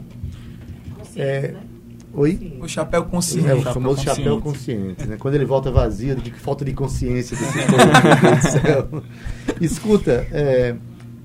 é, 1.17 1.53
né? 1.53 1.61
Oi? 2.13 2.57
O 2.61 2.69
chapéu 2.69 3.05
consciente. 3.05 3.49
É, 3.49 3.55
o 3.55 3.63
famoso 3.63 4.03
chapéu 4.03 4.41
consciente, 4.41 4.79
chapéu 4.79 4.87
consciente 4.95 5.07
né? 5.09 5.17
Quando 5.19 5.35
ele 5.35 5.45
volta 5.45 5.71
vazio, 5.71 6.15
de 6.15 6.31
que 6.31 6.39
falta 6.39 6.65
de 6.65 6.73
consciência 6.73 7.37
desse 7.37 7.59
povo, 7.67 8.37
do 8.37 8.51
céu. 8.51 9.03
Escuta, 9.61 10.27
é, 10.31 10.77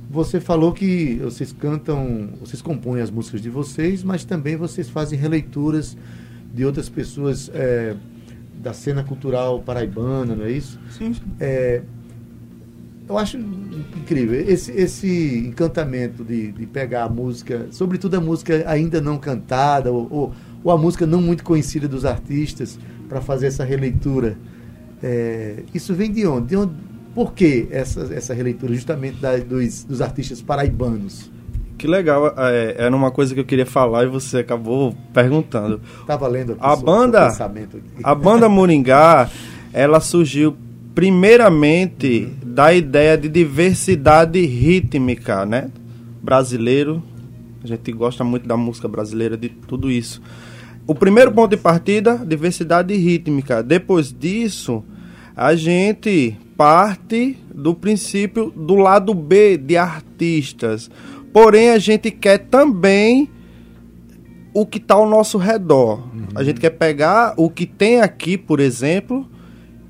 você 0.09 0.39
falou 0.39 0.73
que 0.73 1.19
vocês 1.23 1.51
cantam, 1.51 2.29
vocês 2.39 2.61
compõem 2.61 3.01
as 3.01 3.11
músicas 3.11 3.41
de 3.41 3.49
vocês, 3.49 4.03
mas 4.03 4.25
também 4.25 4.55
vocês 4.55 4.89
fazem 4.89 5.17
releituras 5.17 5.95
de 6.51 6.65
outras 6.65 6.89
pessoas 6.89 7.51
é, 7.53 7.95
da 8.55 8.73
cena 8.73 9.03
cultural 9.03 9.61
paraibana, 9.61 10.35
não 10.35 10.45
é 10.45 10.51
isso? 10.51 10.79
Sim. 10.89 11.15
É, 11.39 11.83
eu 13.09 13.17
acho 13.17 13.37
incrível 13.37 14.39
esse, 14.39 14.71
esse 14.71 15.43
encantamento 15.47 16.23
de, 16.23 16.51
de 16.51 16.67
pegar 16.67 17.05
a 17.05 17.09
música, 17.09 17.67
sobretudo 17.71 18.15
a 18.15 18.21
música 18.21 18.63
ainda 18.67 19.01
não 19.01 19.17
cantada 19.17 19.91
ou, 19.91 20.07
ou, 20.11 20.33
ou 20.63 20.71
a 20.71 20.77
música 20.77 21.07
não 21.07 21.19
muito 21.19 21.43
conhecida 21.43 21.87
dos 21.87 22.05
artistas 22.05 22.77
para 23.09 23.19
fazer 23.19 23.47
essa 23.47 23.63
releitura. 23.63 24.37
É, 25.01 25.63
isso 25.73 25.95
vem 25.95 26.11
de 26.11 26.27
onde? 26.27 26.49
de 26.49 26.55
onde? 26.55 26.73
Por 27.15 27.33
que 27.33 27.67
essa, 27.71 28.13
essa 28.13 28.35
releitura 28.35 28.73
justamente 28.75 29.17
da, 29.17 29.37
dos, 29.37 29.83
dos 29.83 30.01
artistas 30.01 30.39
paraibanos? 30.39 31.31
Que 31.79 31.87
legal, 31.87 32.35
é, 32.37 32.75
era 32.77 32.95
uma 32.95 33.09
coisa 33.09 33.33
que 33.33 33.39
eu 33.39 33.45
queria 33.45 33.65
falar 33.65 34.03
e 34.03 34.07
você 34.07 34.39
acabou 34.39 34.95
perguntando. 35.11 35.81
Estava 36.01 36.27
lendo 36.27 36.57
a 36.59 36.75
banda, 36.75 37.29
a 38.03 38.13
banda 38.13 38.47
Moringá, 38.47 39.29
ela 39.73 39.99
surgiu 39.99 40.55
primeiramente 40.93 42.27
da 42.43 42.73
ideia 42.73 43.17
de 43.17 43.29
diversidade 43.29 44.45
rítmica, 44.45 45.45
né? 45.45 45.69
Brasileiro, 46.21 47.01
a 47.63 47.67
gente 47.67 47.91
gosta 47.91 48.23
muito 48.23 48.47
da 48.47 48.57
música 48.57 48.87
brasileira, 48.87 49.37
de 49.37 49.49
tudo 49.49 49.91
isso. 49.91 50.21
O 50.87 50.95
primeiro 50.95 51.31
ponto 51.31 51.51
de 51.51 51.57
partida, 51.57 52.17
diversidade 52.17 52.95
rítmica. 52.95 53.61
Depois 53.61 54.11
disso, 54.11 54.83
a 55.35 55.55
gente 55.55 56.35
parte 56.57 57.37
do 57.53 57.73
princípio 57.73 58.51
do 58.55 58.75
lado 58.75 59.13
B 59.13 59.55
de 59.55 59.77
artistas. 59.77 60.89
Porém, 61.31 61.69
a 61.69 61.77
gente 61.77 62.11
quer 62.11 62.39
também 62.39 63.29
o 64.53 64.65
que 64.65 64.77
está 64.77 64.95
ao 64.95 65.07
nosso 65.07 65.37
redor. 65.37 65.99
Uhum. 66.13 66.27
A 66.35 66.43
gente 66.43 66.59
quer 66.59 66.71
pegar 66.71 67.33
o 67.37 67.49
que 67.49 67.65
tem 67.65 68.01
aqui, 68.01 68.37
por 68.37 68.59
exemplo, 68.59 69.25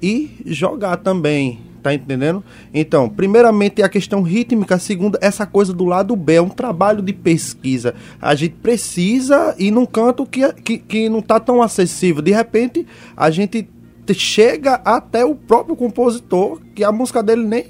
e 0.01 0.41
jogar 0.45 0.97
também. 0.97 1.59
Tá 1.81 1.93
entendendo? 1.93 2.43
Então, 2.73 3.07
primeiramente 3.07 3.81
a 3.81 3.88
questão 3.88 4.21
rítmica, 4.21 4.77
segunda, 4.77 5.17
essa 5.21 5.45
coisa 5.45 5.71
do 5.71 5.85
lado 5.85 6.13
B, 6.13 6.33
é 6.33 6.41
um 6.41 6.49
trabalho 6.49 7.01
de 7.01 7.13
pesquisa. 7.13 7.95
A 8.21 8.35
gente 8.35 8.55
precisa 8.55 9.55
ir 9.57 9.71
num 9.71 9.85
canto 9.85 10.25
que, 10.25 10.51
que, 10.53 10.77
que 10.77 11.07
não 11.07 11.21
tá 11.21 11.39
tão 11.39 11.62
acessível. 11.62 12.21
De 12.21 12.31
repente, 12.31 12.85
a 13.15 13.29
gente 13.29 13.67
chega 14.13 14.75
até 14.83 15.23
o 15.23 15.35
próprio 15.35 15.75
compositor, 15.75 16.59
que 16.75 16.83
a 16.83 16.91
música 16.91 17.23
dele 17.23 17.45
nem, 17.45 17.67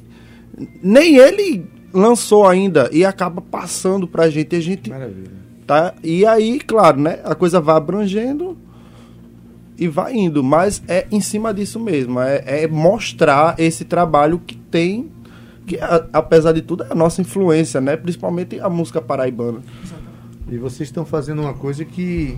nem 0.82 1.18
ele 1.18 1.66
lançou 1.94 2.48
ainda, 2.48 2.90
e 2.92 3.06
acaba 3.06 3.42
passando 3.42 4.08
pra 4.08 4.30
gente. 4.30 4.56
A 4.56 4.60
gente 4.60 4.90
Maravilha. 4.90 5.40
Tá? 5.68 5.94
E 6.04 6.26
aí, 6.26 6.60
claro, 6.60 7.00
né? 7.00 7.20
A 7.24 7.36
coisa 7.36 7.62
vai 7.62 7.76
abrangendo 7.76 8.58
e 9.80 9.88
vai 9.88 10.14
indo. 10.14 10.44
Mas 10.44 10.84
é 10.88 11.08
em 11.12 11.22
cima 11.22 11.54
disso 11.54 11.80
mesmo. 11.80 12.20
É, 12.20 12.64
é 12.64 12.68
mostrar 12.68 13.56
esse 13.58 13.86
trabalho 13.86 14.40
que 14.40 14.56
tem, 14.56 15.10
que 15.66 15.78
a, 15.78 16.08
apesar 16.14 16.52
de 16.52 16.62
tudo 16.62 16.84
é 16.84 16.92
a 16.92 16.96
nossa 16.96 17.22
influência, 17.22 17.80
né? 17.80 17.96
Principalmente 17.96 18.60
a 18.60 18.70
música 18.70 19.02
paraibana. 19.02 19.62
E 20.52 20.58
vocês 20.58 20.90
estão 20.90 21.06
fazendo 21.06 21.42
uma 21.42 21.54
coisa 21.54 21.86
que, 21.86 22.38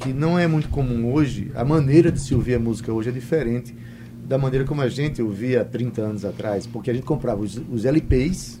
que 0.00 0.12
não 0.12 0.38
é 0.38 0.46
muito 0.46 0.68
comum 0.68 1.12
hoje. 1.12 1.50
A 1.54 1.64
maneira 1.64 2.12
de 2.12 2.20
se 2.20 2.34
ouvir 2.34 2.54
a 2.54 2.58
música 2.58 2.92
hoje 2.92 3.08
é 3.08 3.12
diferente 3.12 3.74
da 4.26 4.36
maneira 4.36 4.64
como 4.64 4.82
a 4.82 4.88
gente 4.88 5.22
ouvia 5.22 5.62
há 5.62 5.64
30 5.64 6.02
anos 6.02 6.24
atrás. 6.24 6.66
Porque 6.66 6.90
a 6.90 6.94
gente 6.94 7.04
comprava 7.04 7.40
os, 7.40 7.60
os 7.72 7.84
LPs 7.84 8.60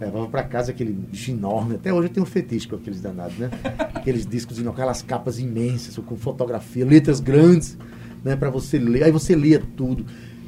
Levava 0.00 0.26
para 0.28 0.42
casa 0.42 0.70
aquele 0.70 0.92
bicho 0.92 1.30
enorme. 1.30 1.74
Até 1.74 1.92
hoje 1.92 2.08
eu 2.08 2.12
tenho 2.14 2.24
um 2.24 2.28
fetiche 2.28 2.66
com 2.66 2.76
aqueles 2.76 3.02
danados, 3.02 3.36
né? 3.36 3.50
Aqueles 3.94 4.26
discos, 4.26 4.58
aquelas 4.66 5.02
capas 5.02 5.38
imensas, 5.38 5.96
com 5.98 6.16
fotografia, 6.16 6.86
letras 6.86 7.20
grandes, 7.20 7.76
né? 8.24 8.34
Para 8.34 8.48
você 8.48 8.78
ler. 8.78 9.04
Aí 9.04 9.12
você 9.12 9.34
lia 9.34 9.62
tudo. 9.76 10.06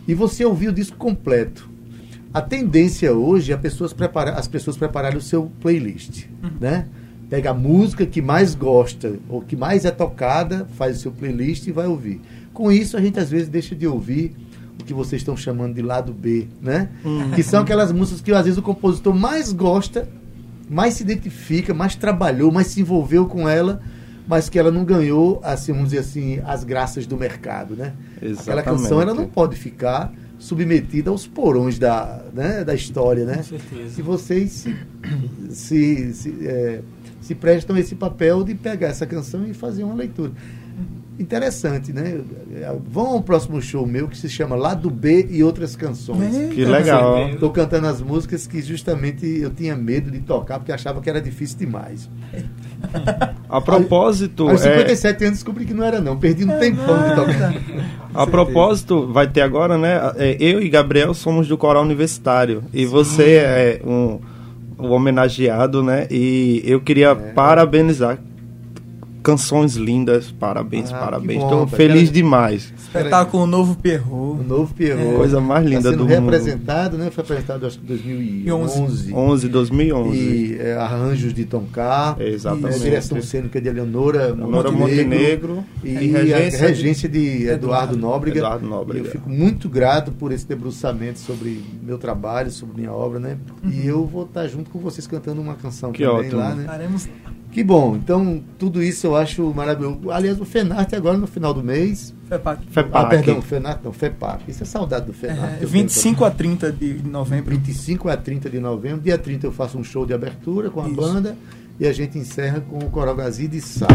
E 0.08 0.14
você 0.14 0.44
ouvia 0.44 0.70
o 0.70 0.72
disco 0.72 0.96
completo. 0.96 1.70
A 2.32 2.40
tendência 2.40 3.12
hoje 3.12 3.52
é 3.52 3.56
pessoas 3.58 3.92
preparar, 3.92 4.38
as 4.38 4.48
pessoas 4.48 4.78
prepararem 4.78 5.18
o 5.18 5.22
seu 5.22 5.52
playlist, 5.60 6.24
uhum. 6.42 6.50
né? 6.58 6.88
Pega 7.28 7.50
a 7.50 7.54
música 7.54 8.06
que 8.06 8.22
mais 8.22 8.54
gosta, 8.54 9.18
ou 9.28 9.42
que 9.42 9.54
mais 9.54 9.84
é 9.84 9.90
tocada, 9.90 10.66
faz 10.76 10.96
o 10.96 11.00
seu 11.00 11.12
playlist 11.12 11.66
e 11.66 11.72
vai 11.72 11.86
ouvir. 11.86 12.22
Com 12.54 12.72
isso, 12.72 12.96
a 12.96 13.00
gente 13.02 13.20
às 13.20 13.30
vezes 13.30 13.48
deixa 13.48 13.74
de 13.74 13.86
ouvir 13.86 14.34
o 14.80 14.85
que 14.85 14.94
vocês 14.94 15.20
estão 15.22 15.37
chamando 15.37 15.74
de 15.74 15.82
lado 15.82 16.12
B, 16.12 16.48
né? 16.61 16.88
Uhum. 17.04 17.30
Que 17.32 17.42
são 17.42 17.62
aquelas 17.62 17.92
músicas 17.92 18.20
que 18.20 18.32
às 18.32 18.44
vezes 18.44 18.58
o 18.58 18.62
compositor 18.62 19.14
mais 19.14 19.52
gosta, 19.52 20.08
mais 20.68 20.94
se 20.94 21.02
identifica, 21.02 21.72
mais 21.72 21.94
trabalhou, 21.94 22.50
mais 22.50 22.68
se 22.68 22.80
envolveu 22.80 23.26
com 23.26 23.48
ela, 23.48 23.80
mas 24.26 24.48
que 24.48 24.58
ela 24.58 24.70
não 24.70 24.85
ganhou, 24.85 25.40
assim, 25.42 25.72
vamos 25.72 25.90
dizer 25.90 26.00
assim, 26.00 26.40
as 26.44 26.64
graças 26.64 27.06
do 27.06 27.16
mercado, 27.16 27.74
né? 27.76 27.92
Exatamente. 28.20 28.40
Aquela 28.40 28.62
canção 28.62 29.00
ela 29.00 29.14
não 29.14 29.26
pode 29.26 29.56
ficar 29.56 30.12
submetida 30.38 31.11
aos 31.11 31.26
porões 31.26 31.78
da, 31.78 32.24
né, 32.32 32.64
da 32.64 32.74
história, 32.74 33.24
né? 33.24 33.37
Com 33.37 33.42
certeza. 33.44 34.00
E 34.00 34.02
vocês 34.02 34.50
se, 34.52 34.76
se, 35.50 36.14
se, 36.14 36.46
é, 36.46 36.80
se 37.20 37.35
prestam 37.35 37.76
esse 37.76 37.94
papel 37.94 38.42
de 38.42 38.54
pegar 38.54 38.88
essa 38.88 39.06
canção 39.06 39.46
e 39.46 39.54
fazer 39.54 39.85
uma 39.85 39.94
leitura 39.94 40.32
interessante, 41.18 41.92
né? 41.92 42.20
Vão 42.87 43.07
ao 43.09 43.22
próximo 43.22 43.61
show 43.61 43.87
meu 43.87 44.09
que 44.09 44.16
se 44.16 44.29
chama 44.29 44.57
Lado 44.57 44.90
B 44.90 45.27
e 45.31 45.42
outras 45.42 45.77
canções. 45.77 46.35
É, 46.35 46.48
que 46.48 46.64
legal. 46.64 47.29
Estou 47.29 47.51
cantando 47.51 47.87
as 47.87 48.01
músicas 48.01 48.46
que 48.46 48.62
justamente 48.62 49.27
eu 49.27 49.51
tinha 49.51 49.77
medo 49.77 50.11
de 50.11 50.20
tocar 50.20 50.59
porque 50.59 50.72
achava 50.72 51.01
que 51.01 51.09
era 51.09 51.20
difícil 51.20 51.59
demais. 51.59 52.09
A 53.48 53.61
propósito. 53.61 54.48
Aos 54.48 54.61
57 54.61 55.22
é... 55.22 55.27
anos 55.27 55.38
descobri 55.38 55.64
que 55.64 55.75
não 55.75 55.85
era, 55.85 56.01
não. 56.01 56.18
Perdi 56.18 56.44
um 56.44 56.53
é 56.53 56.59
tempão 56.59 57.09
de 57.09 57.14
tocar. 57.14 57.55
A 58.14 58.27
propósito, 58.27 59.11
vai 59.12 59.27
ter 59.27 59.42
agora, 59.42 59.79
né? 59.79 59.98
É, 60.16 60.37
eu 60.40 60.61
e 60.61 60.68
Gabriel 60.68 61.14
somos 61.14 61.48
do 61.48 61.57
coral 61.57 61.83
universitário. 61.83 62.64
E 62.72 62.85
Sim. 62.85 62.87
você 62.87 63.37
é 63.37 63.83
um 63.85 64.18
o 64.83 64.88
homenageado, 64.88 65.83
né? 65.83 66.07
E 66.11 66.62
eu 66.64 66.81
queria 66.81 67.11
é. 67.11 67.14
parabenizar 67.14 68.18
canções 69.22 69.76
lindas, 69.76 70.30
parabéns, 70.30 70.92
ah, 70.92 70.98
parabéns. 70.98 71.42
Estou 71.42 71.66
feliz 71.66 72.11
demais. 72.11 72.72
Espetáculo 72.76 73.46
Novo 73.46 73.76
Perro. 73.76 74.32
O 74.32 74.42
Novo 74.42 74.74
Perro. 74.74 75.14
É. 75.14 75.16
Coisa 75.16 75.40
mais 75.40 75.64
linda 75.64 75.90
tá 75.90 75.96
do 75.96 76.04
representado, 76.04 76.96
mundo. 76.96 77.04
né? 77.04 77.11
Foi 77.11 77.22
apresentado 77.22 77.66
acho 77.66 77.78
que 77.78 77.85
em 77.85 78.44
2011. 78.44 79.14
11, 79.14 79.48
2011. 79.48 80.18
E 80.18 80.58
é, 80.58 80.74
arranjos 80.74 81.32
de 81.32 81.44
Tom 81.44 81.64
Carr. 81.72 82.16
É, 82.18 82.28
exatamente. 82.28 82.78
E 82.78 82.80
a 82.80 82.85
direção 82.85 83.22
cênica 83.22 83.61
de 83.61 83.68
Eleonora, 83.68 84.28
Eleonora 84.28 84.70
Montenegro. 84.70 85.56
Montenegro 85.56 85.64
e, 85.85 85.88
e 85.90 86.06
regência, 86.08 86.64
a 86.64 86.68
regência 86.68 87.08
de 87.08 87.46
Eduardo 87.48 87.96
Nóbrega. 87.96 88.38
Eduardo 88.38 88.66
Nóbrega. 88.66 89.06
Eu 89.06 89.11
fico 89.12 89.30
muito 89.30 89.68
grato 89.68 90.11
por 90.12 90.32
esse 90.32 90.46
debruçamento 90.46 91.18
sobre 91.20 91.62
meu 91.82 91.98
trabalho, 91.98 92.50
sobre 92.50 92.80
minha 92.80 92.92
obra, 92.92 93.20
né? 93.20 93.38
Uhum. 93.62 93.70
E 93.70 93.87
eu 93.87 94.04
vou 94.04 94.24
estar 94.24 94.46
junto 94.48 94.70
com 94.70 94.78
vocês 94.78 95.06
cantando 95.06 95.40
uma 95.40 95.54
canção 95.54 95.92
que 95.92 96.02
também 96.02 96.26
ótimo. 96.26 96.37
lá, 96.37 96.54
né? 96.54 96.62
Estaremos 96.62 97.08
que 97.52 97.62
bom. 97.62 97.94
Então, 97.94 98.42
tudo 98.58 98.82
isso 98.82 99.06
eu 99.06 99.14
acho 99.14 99.52
maravilhoso. 99.54 100.10
Aliás, 100.10 100.40
o 100.40 100.44
FENARTE 100.44 100.96
agora 100.96 101.18
no 101.18 101.26
final 101.26 101.52
do 101.52 101.62
mês. 101.62 102.14
FEPAC. 102.26 102.66
FEPAC. 102.70 102.90
Ah, 102.94 103.08
perdão, 103.08 103.42
FENARTE 103.42 103.84
não, 103.84 103.92
FEPAC. 103.92 104.50
Isso 104.50 104.62
é 104.62 104.66
saudade 104.66 105.04
do 105.04 105.12
FENARTE. 105.12 105.62
É, 105.62 105.66
25 105.66 106.24
a 106.24 106.30
30 106.30 106.72
de 106.72 107.02
novembro. 107.04 107.54
25 107.54 108.08
a 108.08 108.16
30 108.16 108.48
de 108.48 108.58
novembro. 108.58 109.02
Dia 109.02 109.18
30 109.18 109.46
eu 109.46 109.52
faço 109.52 109.76
um 109.76 109.84
show 109.84 110.06
de 110.06 110.14
abertura 110.14 110.70
com 110.70 110.80
a 110.80 110.86
isso. 110.86 110.96
banda 110.96 111.36
e 111.78 111.86
a 111.86 111.92
gente 111.92 112.18
encerra 112.18 112.60
com 112.60 112.78
o 112.78 112.90
Coral 112.90 113.14
Gazi 113.14 113.46
de 113.46 113.60
Sá. 113.60 113.86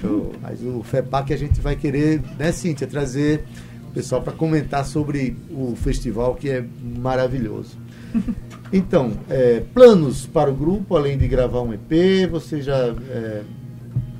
Show. 0.00 0.32
Mas 0.42 0.60
o 0.60 0.82
FEPAC 0.82 1.32
a 1.32 1.36
gente 1.36 1.60
vai 1.60 1.76
querer, 1.76 2.20
né, 2.36 2.50
Cíntia, 2.50 2.86
trazer 2.86 3.44
o 3.88 3.92
pessoal 3.92 4.22
para 4.22 4.32
comentar 4.32 4.84
sobre 4.84 5.36
o 5.50 5.76
festival 5.76 6.34
que 6.34 6.50
é 6.50 6.64
maravilhoso. 6.82 7.76
Então, 8.76 9.12
é, 9.30 9.62
planos 9.72 10.26
para 10.26 10.50
o 10.50 10.52
grupo, 10.52 10.96
além 10.96 11.16
de 11.16 11.28
gravar 11.28 11.60
um 11.60 11.72
EP, 11.72 12.28
você 12.28 12.60
já. 12.60 12.88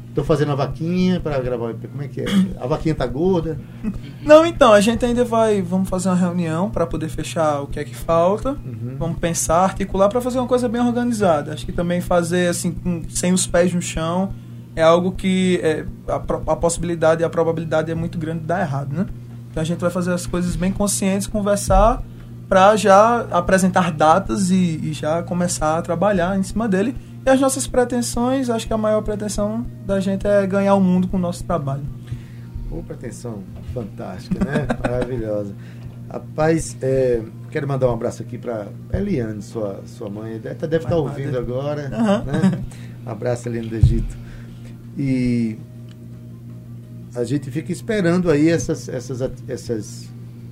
Estou 0.08 0.22
é, 0.22 0.24
fazendo 0.24 0.52
a 0.52 0.54
vaquinha 0.54 1.18
para 1.18 1.40
gravar 1.40 1.64
o 1.64 1.70
EP. 1.70 1.90
Como 1.90 2.04
é 2.04 2.06
que 2.06 2.20
é? 2.20 2.24
A 2.60 2.64
vaquinha 2.64 2.94
tá 2.94 3.04
gorda? 3.04 3.58
Não, 4.22 4.46
então, 4.46 4.72
a 4.72 4.80
gente 4.80 5.04
ainda 5.04 5.24
vai. 5.24 5.60
Vamos 5.60 5.88
fazer 5.88 6.08
uma 6.08 6.14
reunião 6.14 6.70
para 6.70 6.86
poder 6.86 7.08
fechar 7.08 7.62
o 7.62 7.66
que 7.66 7.80
é 7.80 7.84
que 7.84 7.96
falta. 7.96 8.50
Uhum. 8.50 8.94
Vamos 8.96 9.18
pensar, 9.18 9.64
articular 9.64 10.08
para 10.08 10.20
fazer 10.20 10.38
uma 10.38 10.46
coisa 10.46 10.68
bem 10.68 10.80
organizada. 10.80 11.52
Acho 11.52 11.66
que 11.66 11.72
também 11.72 12.00
fazer 12.00 12.46
assim, 12.46 12.70
com, 12.70 13.02
sem 13.08 13.32
os 13.32 13.48
pés 13.48 13.74
no 13.74 13.82
chão, 13.82 14.32
é 14.76 14.84
algo 14.84 15.10
que 15.10 15.58
é, 15.64 15.84
a, 16.06 16.14
a 16.52 16.56
possibilidade 16.56 17.22
e 17.22 17.24
a 17.24 17.28
probabilidade 17.28 17.90
é 17.90 17.94
muito 17.96 18.18
grande 18.18 18.42
de 18.42 18.46
dar 18.46 18.60
errado, 18.60 18.94
né? 18.94 19.06
Então 19.50 19.60
a 19.60 19.66
gente 19.66 19.80
vai 19.80 19.90
fazer 19.90 20.12
as 20.12 20.28
coisas 20.28 20.54
bem 20.54 20.70
conscientes, 20.70 21.26
conversar 21.26 22.04
para 22.54 22.76
já 22.76 23.22
apresentar 23.32 23.90
datas 23.90 24.52
e, 24.52 24.78
e, 24.80 24.92
já 24.92 25.24
começar 25.24 25.76
a 25.76 25.82
trabalhar 25.82 26.38
em 26.38 26.42
cima 26.44 26.68
dele. 26.68 26.94
E 27.26 27.28
as 27.28 27.40
nossas 27.40 27.66
pretensões, 27.66 28.48
acho 28.48 28.64
que 28.64 28.72
a 28.72 28.78
maior 28.78 29.02
pretensão 29.02 29.66
da 29.84 29.98
gente 29.98 30.24
é 30.24 30.46
ganhar 30.46 30.76
o 30.76 30.80
mundo 30.80 31.08
com 31.08 31.16
o 31.16 31.20
nosso 31.20 31.42
trabalho. 31.42 31.82
Pô, 32.70 32.80
pretensão 32.84 33.42
fantástica, 33.74 34.38
né? 34.44 34.68
Maravilhosa. 34.80 35.52
Rapaz, 36.08 36.76
é, 36.80 37.22
quero 37.50 37.66
mandar 37.66 37.88
um 37.88 37.94
abraço 37.94 38.22
aqui 38.22 38.38
para 38.38 38.68
Eliane, 38.92 39.42
sua, 39.42 39.82
sua 39.86 40.08
mãe. 40.08 40.38
Deve, 40.38 40.54
deve 40.54 40.76
estar 40.76 40.90
tá 40.90 40.96
ouvindo 40.96 41.36
agora. 41.36 41.90
Uhum. 41.92 42.24
Né? 42.24 42.64
Um 43.04 43.10
abraço, 43.10 43.48
Eliane 43.48 43.66
do 43.66 43.74
Egito. 43.74 44.16
E 44.96 45.58
a 47.16 47.24
gente 47.24 47.50
fica 47.50 47.72
esperando 47.72 48.30
aí 48.30 48.48
essas, 48.48 48.88
essas, 48.88 49.20
essas 49.48 50.08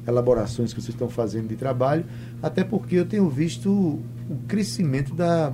elaborações 0.07 0.73
que 0.73 0.81
vocês 0.81 0.95
estão 0.95 1.09
fazendo 1.09 1.49
de 1.49 1.57
trabalho, 1.57 2.05
até 2.43 2.65
porque 2.65 2.97
eu 2.97 3.07
tenho 3.07 3.29
visto 3.29 3.71
o 3.71 4.37
crescimento 4.49 5.15
da, 5.15 5.53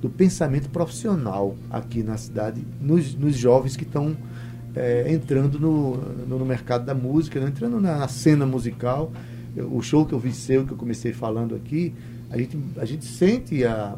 do 0.00 0.08
pensamento 0.08 0.68
profissional 0.70 1.54
aqui 1.70 2.02
na 2.02 2.16
cidade, 2.16 2.64
nos, 2.80 3.14
nos 3.14 3.36
jovens 3.36 3.76
que 3.76 3.84
estão 3.84 4.16
é, 4.74 5.12
entrando 5.12 5.58
no, 5.58 5.96
no, 5.96 6.38
no, 6.38 6.44
mercado 6.44 6.84
da 6.84 6.94
música, 6.94 7.40
né? 7.40 7.48
entrando 7.48 7.80
na, 7.80 7.98
na, 7.98 8.08
cena 8.08 8.44
musical. 8.44 9.12
O 9.70 9.80
show 9.80 10.04
que 10.04 10.12
eu 10.12 10.18
vi 10.18 10.32
seu, 10.32 10.66
que 10.66 10.72
eu 10.72 10.76
comecei 10.76 11.12
falando 11.12 11.54
aqui, 11.54 11.94
a 12.28 12.36
gente, 12.36 12.58
a 12.76 12.84
gente 12.84 13.04
sente 13.04 13.64
a, 13.64 13.96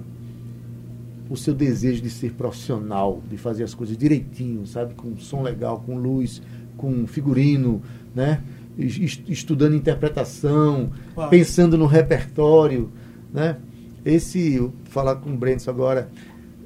o 1.30 1.36
seu 1.36 1.54
desejo 1.54 2.02
de 2.02 2.10
ser 2.10 2.32
profissional, 2.32 3.22
de 3.28 3.38
fazer 3.38 3.64
as 3.64 3.72
coisas 3.72 3.96
direitinho, 3.96 4.66
sabe? 4.66 4.94
Com 4.94 5.16
som 5.16 5.42
legal, 5.42 5.80
com 5.80 5.96
luz, 5.96 6.42
com 6.76 7.06
figurino, 7.06 7.82
né? 8.14 8.42
Estudando 8.78 9.74
interpretação, 9.74 10.92
claro. 11.14 11.30
pensando 11.30 11.78
no 11.78 11.86
repertório, 11.86 12.90
né? 13.32 13.56
Esse, 14.04 14.70
falar 14.84 15.16
com 15.16 15.30
o 15.30 15.36
Brentson 15.36 15.70
agora, 15.70 16.08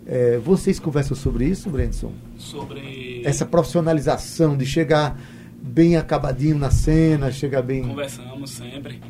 é, 0.06 0.38
vocês 0.38 0.78
conversam 0.78 1.16
sobre 1.16 1.46
isso, 1.46 1.70
Brentson? 1.70 2.12
Sobre... 2.36 3.22
Essa 3.24 3.46
profissionalização 3.46 4.56
de 4.56 4.66
chegar 4.66 5.18
bem 5.62 5.96
acabadinho 5.96 6.58
na 6.58 6.70
cena, 6.70 7.30
chegar 7.30 7.62
bem... 7.62 7.82
Conversamos 7.82 8.50
sempre. 8.50 9.00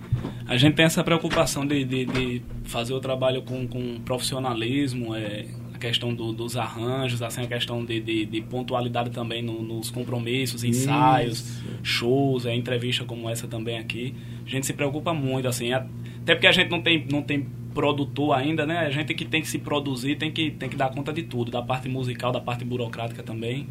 A 0.46 0.56
gente 0.56 0.74
tem 0.74 0.84
essa 0.84 1.02
preocupação 1.02 1.66
de, 1.66 1.84
de, 1.84 2.04
de 2.04 2.42
fazer 2.64 2.92
o 2.92 3.00
trabalho 3.00 3.42
com, 3.42 3.66
com 3.66 4.00
profissionalismo, 4.04 5.14
é, 5.14 5.46
questão 5.80 6.14
do, 6.14 6.32
dos 6.32 6.56
arranjos, 6.56 7.22
assim, 7.22 7.42
a 7.42 7.46
questão 7.46 7.84
de, 7.84 8.00
de, 8.00 8.26
de 8.26 8.40
pontualidade 8.42 9.10
também 9.10 9.42
no, 9.42 9.62
nos 9.62 9.90
compromissos, 9.90 10.62
ensaios, 10.62 11.40
Isso. 11.40 11.64
shows, 11.82 12.46
é, 12.46 12.54
entrevista 12.54 13.04
como 13.04 13.28
essa 13.28 13.48
também 13.48 13.78
aqui. 13.78 14.14
A 14.46 14.48
gente 14.48 14.66
se 14.66 14.72
preocupa 14.72 15.12
muito, 15.12 15.48
assim, 15.48 15.72
até 15.72 16.34
porque 16.34 16.46
a 16.46 16.52
gente 16.52 16.70
não 16.70 16.80
tem, 16.80 17.06
não 17.10 17.22
tem 17.22 17.46
produtor 17.74 18.36
ainda, 18.36 18.66
né? 18.66 18.78
A 18.78 18.90
gente 18.90 19.14
que 19.14 19.24
tem 19.24 19.40
que 19.40 19.48
se 19.48 19.58
produzir, 19.58 20.16
tem 20.16 20.30
que, 20.30 20.50
tem 20.50 20.68
que 20.68 20.76
dar 20.76 20.90
conta 20.90 21.12
de 21.12 21.22
tudo, 21.22 21.50
da 21.50 21.62
parte 21.62 21.88
musical, 21.88 22.30
da 22.30 22.40
parte 22.40 22.64
burocrática 22.64 23.22
também. 23.22 23.66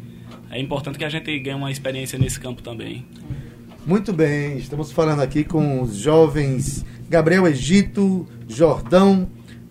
É 0.50 0.60
importante 0.60 0.98
que 0.98 1.04
a 1.04 1.08
gente 1.08 1.38
ganhe 1.38 1.56
uma 1.56 1.70
experiência 1.70 2.18
nesse 2.18 2.40
campo 2.40 2.62
também. 2.62 3.04
Muito 3.86 4.12
bem, 4.12 4.58
estamos 4.58 4.92
falando 4.92 5.20
aqui 5.20 5.42
com 5.42 5.82
os 5.82 5.96
jovens 5.96 6.84
Gabriel 7.08 7.46
Egito, 7.46 8.26
Jordão, 8.46 9.28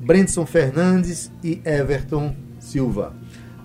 Brentson 0.09 0.43
Fernandes 0.43 1.31
e 1.43 1.61
Everton 1.63 2.35
Silva, 2.59 3.13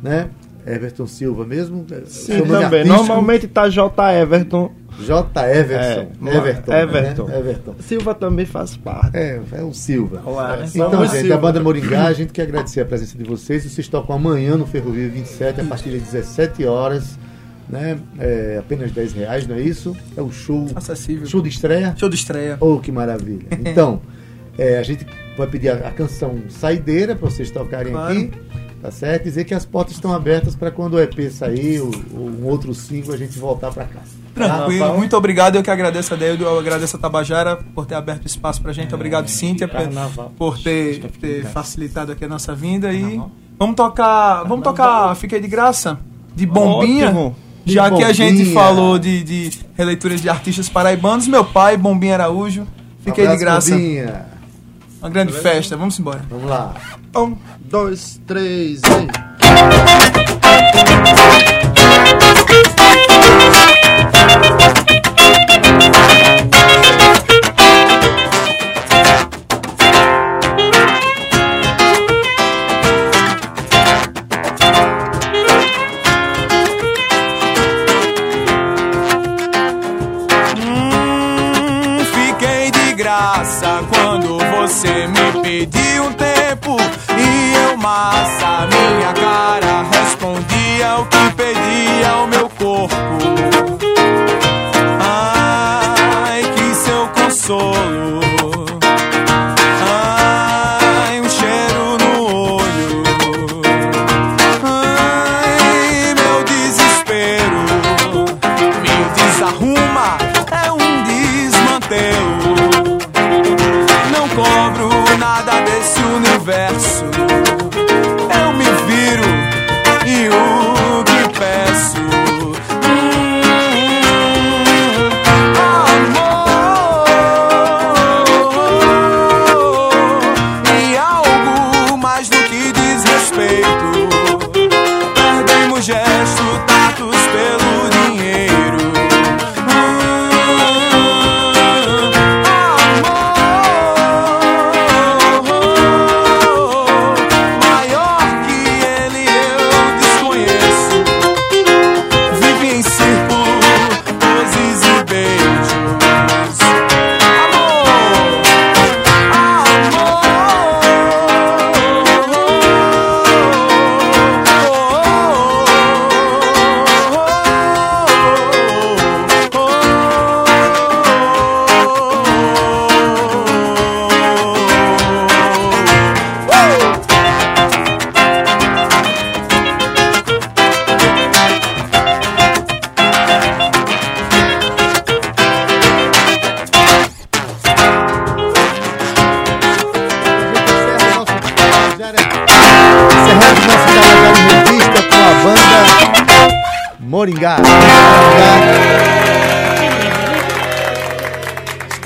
né? 0.03 0.29
Everton 0.67 1.07
Silva 1.07 1.47
mesmo? 1.47 1.87
Sim, 2.05 2.43
também. 2.43 2.85
Normalmente 2.85 3.49
tá 3.49 3.71
J. 3.71 4.13
Everton. 4.13 4.71
J. 5.01 5.41
Everton. 5.49 6.29
É, 6.29 6.37
Everton. 6.37 6.73
Everton. 6.75 7.25
Né? 7.29 7.39
Everton. 7.39 7.75
Silva 7.81 8.15
também 8.15 8.45
faz 8.45 8.77
parte. 8.77 9.17
É, 9.17 9.41
é 9.53 9.63
o 9.63 9.73
Silva. 9.73 10.21
Olá, 10.23 10.59
né? 10.59 10.67
Então, 10.69 11.07
gente, 11.07 11.21
Silva. 11.21 11.35
a 11.35 11.39
banda 11.39 11.61
Moringá, 11.63 12.09
a 12.09 12.13
gente 12.13 12.31
quer 12.31 12.43
agradecer 12.43 12.83
a 12.83 12.85
presença 12.85 13.17
de 13.17 13.25
vocês. 13.25 13.65
Vocês 13.65 13.89
tocam 13.89 14.15
amanhã 14.15 14.55
no 14.55 14.67
Ferrovia 14.67 15.09
27, 15.09 15.63
a 15.63 15.65
partir 15.65 15.93
das 15.93 16.03
17 16.03 16.67
horas. 16.67 17.19
Né? 17.67 17.99
É, 18.19 18.59
apenas 18.61 18.93
10 18.93 19.15
reais, 19.15 19.47
não 19.47 19.57
é 19.57 19.63
isso? 19.63 19.97
É 20.15 20.21
o 20.21 20.31
show. 20.31 20.67
Acessível. 20.75 21.27
Show 21.27 21.41
de 21.41 21.49
estreia? 21.49 21.95
Show 21.97 22.11
de 22.11 22.17
estreia. 22.17 22.59
Oh, 22.61 22.79
que 22.79 22.93
maravilha. 22.93 23.47
Então. 23.51 24.03
É, 24.57 24.79
a 24.79 24.83
gente 24.83 25.07
vai 25.37 25.47
pedir 25.47 25.71
a, 25.71 25.89
a 25.89 25.91
canção 25.91 26.43
Saideira 26.49 27.17
para 27.17 27.29
vocês 27.29 27.51
tocarem 27.51 27.93
claro. 27.93 28.13
aqui, 28.13 28.31
tá 28.81 28.91
certo? 28.91 29.25
Dizer 29.25 29.45
que 29.45 29.55
as 29.55 29.65
portas 29.65 29.95
estão 29.95 30.13
abertas 30.13 30.55
para 30.55 30.71
quando 30.71 30.95
o 30.95 31.01
EP 31.01 31.31
sair, 31.31 31.81
ou, 31.81 31.91
ou 32.15 32.29
um 32.29 32.47
outro 32.47 32.73
single, 32.75 33.15
a 33.15 33.17
gente 33.17 33.39
voltar 33.39 33.73
para 33.73 33.85
cá. 33.85 34.01
Tranquilo, 34.35 34.87
tá? 34.87 34.93
muito 34.93 35.17
obrigado. 35.17 35.57
Eu 35.57 35.63
que 35.63 35.71
agradeço 35.71 36.13
a 36.13 36.17
Deus, 36.17 36.41
eu 36.41 36.59
agradeço 36.59 36.97
a 36.97 36.99
Tabajara 36.99 37.57
por 37.75 37.87
ter 37.87 37.95
aberto 37.95 38.27
espaço 38.27 38.61
pra 38.61 38.73
gente. 38.73 38.95
Obrigado, 38.95 39.27
é, 39.27 39.29
Cíntia, 39.29 39.69
por, 39.69 40.31
por 40.37 40.59
ter, 40.59 41.01
ter 41.21 41.45
facilitado 41.47 42.13
aqui 42.13 42.25
a 42.25 42.29
nossa 42.29 42.55
vinda. 42.55 42.93
E 42.93 43.21
vamos 43.57 43.77
tocar. 43.77 44.43
Vamos 44.45 44.65
tocar 44.65 45.15
Fiquei 45.15 45.41
de 45.41 45.47
Graça, 45.47 45.99
de 46.35 46.47
Bombinha. 46.47 47.07
Ótimo. 47.07 47.37
Já 47.67 47.91
que 47.91 48.05
a 48.05 48.13
gente 48.13 48.53
falou 48.53 48.99
de, 48.99 49.23
de 49.23 49.51
releituras 49.75 50.21
de 50.21 50.29
artistas 50.29 50.69
paraibanos, 50.69 51.27
meu 51.27 51.45
pai, 51.45 51.77
Bombinha 51.79 52.15
Araújo, 52.15 52.67
Fiquei 53.01 53.27
de 53.27 53.37
Graça. 53.37 53.71
Bombinha. 53.71 54.34
Uma 55.05 55.11
grande 55.11 55.33
Beleza? 55.33 55.51
festa. 55.51 55.77
Vamos 55.77 55.99
embora. 55.99 56.25
Vamos 56.31 56.49
lá. 56.49 56.75
Um, 57.15 57.37
dois, 57.61 58.19
três 58.27 58.81
e. 58.81 59.35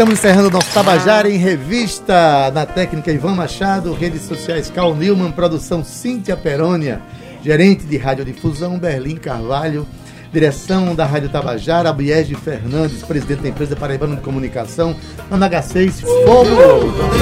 Estamos 0.08 0.24
encerrando 0.24 0.50
nosso 0.50 0.72
Tabajara 0.72 1.28
em 1.28 1.36
revista 1.36 2.50
na 2.54 2.64
técnica 2.64 3.12
Ivan 3.12 3.34
Machado, 3.34 3.92
redes 3.92 4.22
sociais 4.22 4.70
Carl 4.70 4.94
Newman, 4.94 5.30
produção 5.30 5.84
Cíntia 5.84 6.34
Perônia, 6.34 7.02
gerente 7.44 7.84
de 7.84 7.98
radiodifusão 7.98 8.78
Berlim 8.78 9.16
Carvalho, 9.16 9.86
direção 10.32 10.94
da 10.94 11.04
Rádio 11.04 11.28
Tabajara, 11.28 11.92
Biege 11.92 12.34
Fernandes, 12.34 13.02
presidente 13.02 13.42
da 13.42 13.50
empresa 13.50 13.76
Paraibana 13.76 14.16
de 14.16 14.22
Comunicação, 14.22 14.96
Ana 15.30 15.50
H6, 15.50 16.00
Fogo! 16.00 17.18